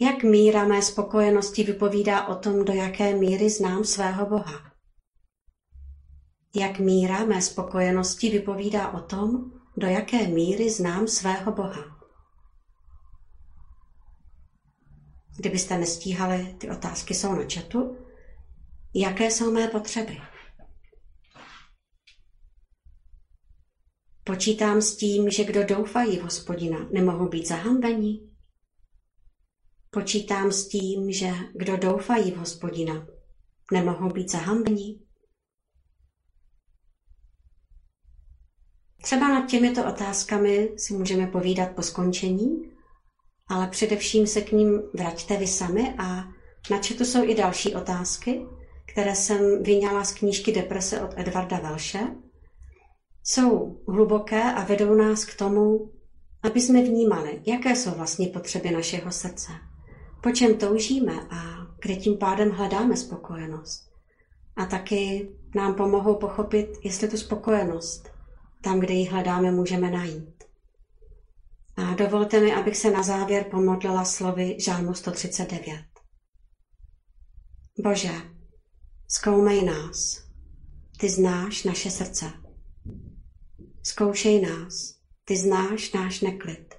Jak 0.00 0.22
míra 0.22 0.64
mé 0.64 0.82
spokojenosti 0.82 1.64
vypovídá 1.64 2.26
o 2.26 2.34
tom, 2.34 2.64
do 2.64 2.72
jaké 2.72 3.16
míry 3.16 3.50
znám 3.50 3.84
svého 3.84 4.26
Boha? 4.26 4.72
Jak 6.54 6.78
míra 6.78 7.24
mé 7.24 7.42
spokojenosti 7.42 8.30
vypovídá 8.30 8.90
o 8.92 9.00
tom, 9.00 9.52
do 9.76 9.86
jaké 9.86 10.26
míry 10.26 10.70
znám 10.70 11.08
svého 11.08 11.52
Boha? 11.52 12.01
Kdybyste 15.36 15.78
nestíhali, 15.78 16.54
ty 16.58 16.70
otázky 16.70 17.14
jsou 17.14 17.34
na 17.34 17.44
četu. 17.44 17.96
Jaké 18.94 19.30
jsou 19.30 19.50
mé 19.52 19.68
potřeby? 19.68 20.18
Počítám 24.24 24.82
s 24.82 24.96
tím, 24.96 25.30
že 25.30 25.44
kdo 25.44 25.64
doufají 25.66 26.18
v 26.18 26.22
hospodina, 26.22 26.88
nemohou 26.92 27.28
být 27.28 27.48
zahambeni. 27.48 28.20
Počítám 29.90 30.52
s 30.52 30.68
tím, 30.68 31.12
že 31.12 31.30
kdo 31.54 31.76
doufají 31.76 32.30
v 32.32 32.36
hospodina, 32.36 33.06
nemohou 33.72 34.10
být 34.10 34.30
zahambeni. 34.30 35.00
Třeba 39.02 39.28
nad 39.28 39.50
těmito 39.50 39.86
otázkami 39.88 40.68
si 40.76 40.94
můžeme 40.94 41.26
povídat 41.26 41.70
po 41.74 41.82
skončení, 41.82 42.71
ale 43.52 43.66
především 43.66 44.26
se 44.26 44.40
k 44.40 44.52
ním 44.52 44.82
vraťte 44.94 45.36
vy 45.36 45.46
sami 45.46 45.94
a 45.98 46.24
na 46.70 46.78
četu 46.80 47.04
jsou 47.04 47.24
i 47.24 47.34
další 47.34 47.74
otázky, 47.74 48.46
které 48.92 49.14
jsem 49.14 49.62
vyňala 49.62 50.04
z 50.04 50.12
knížky 50.12 50.52
Deprese 50.52 51.00
od 51.00 51.10
Edvarda 51.16 51.58
Velše. 51.58 52.00
Jsou 53.24 53.80
hluboké 53.88 54.42
a 54.42 54.64
vedou 54.64 54.94
nás 54.94 55.24
k 55.24 55.36
tomu, 55.36 55.90
aby 56.42 56.60
jsme 56.60 56.82
vnímali, 56.82 57.42
jaké 57.46 57.76
jsou 57.76 57.90
vlastně 57.90 58.26
potřeby 58.26 58.70
našeho 58.70 59.12
srdce, 59.12 59.52
po 60.22 60.30
čem 60.30 60.54
toužíme 60.54 61.12
a 61.30 61.66
kde 61.82 61.96
tím 61.96 62.16
pádem 62.18 62.50
hledáme 62.50 62.96
spokojenost. 62.96 63.90
A 64.56 64.64
taky 64.64 65.28
nám 65.54 65.74
pomohou 65.74 66.14
pochopit, 66.14 66.68
jestli 66.84 67.08
tu 67.08 67.16
spokojenost 67.16 68.10
tam, 68.60 68.80
kde 68.80 68.94
ji 68.94 69.04
hledáme, 69.04 69.50
můžeme 69.50 69.90
najít. 69.90 70.41
A 71.76 71.94
dovolte 71.94 72.40
mi, 72.40 72.54
abych 72.54 72.76
se 72.76 72.90
na 72.90 73.02
závěr 73.02 73.44
pomodlila 73.50 74.04
slovy 74.04 74.56
Žálmu 74.60 74.94
139. 74.94 75.84
Bože, 77.78 78.12
zkoumej 79.08 79.64
nás. 79.64 80.22
Ty 80.98 81.10
znáš 81.10 81.64
naše 81.64 81.90
srdce. 81.90 82.32
Zkoušej 83.82 84.40
nás. 84.40 84.94
Ty 85.24 85.36
znáš 85.36 85.92
náš 85.92 86.20
neklid. 86.20 86.74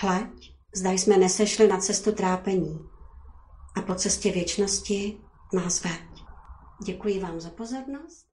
Hleď, 0.00 0.56
zda 0.76 0.90
jsme 0.90 1.16
nesešli 1.16 1.68
na 1.68 1.78
cestu 1.78 2.12
trápení 2.12 2.78
a 3.76 3.82
po 3.82 3.94
cestě 3.94 4.32
věčnosti 4.32 5.18
nás 5.52 5.84
veď. 5.84 6.24
Děkuji 6.84 7.20
vám 7.20 7.40
za 7.40 7.50
pozornost 7.50 8.26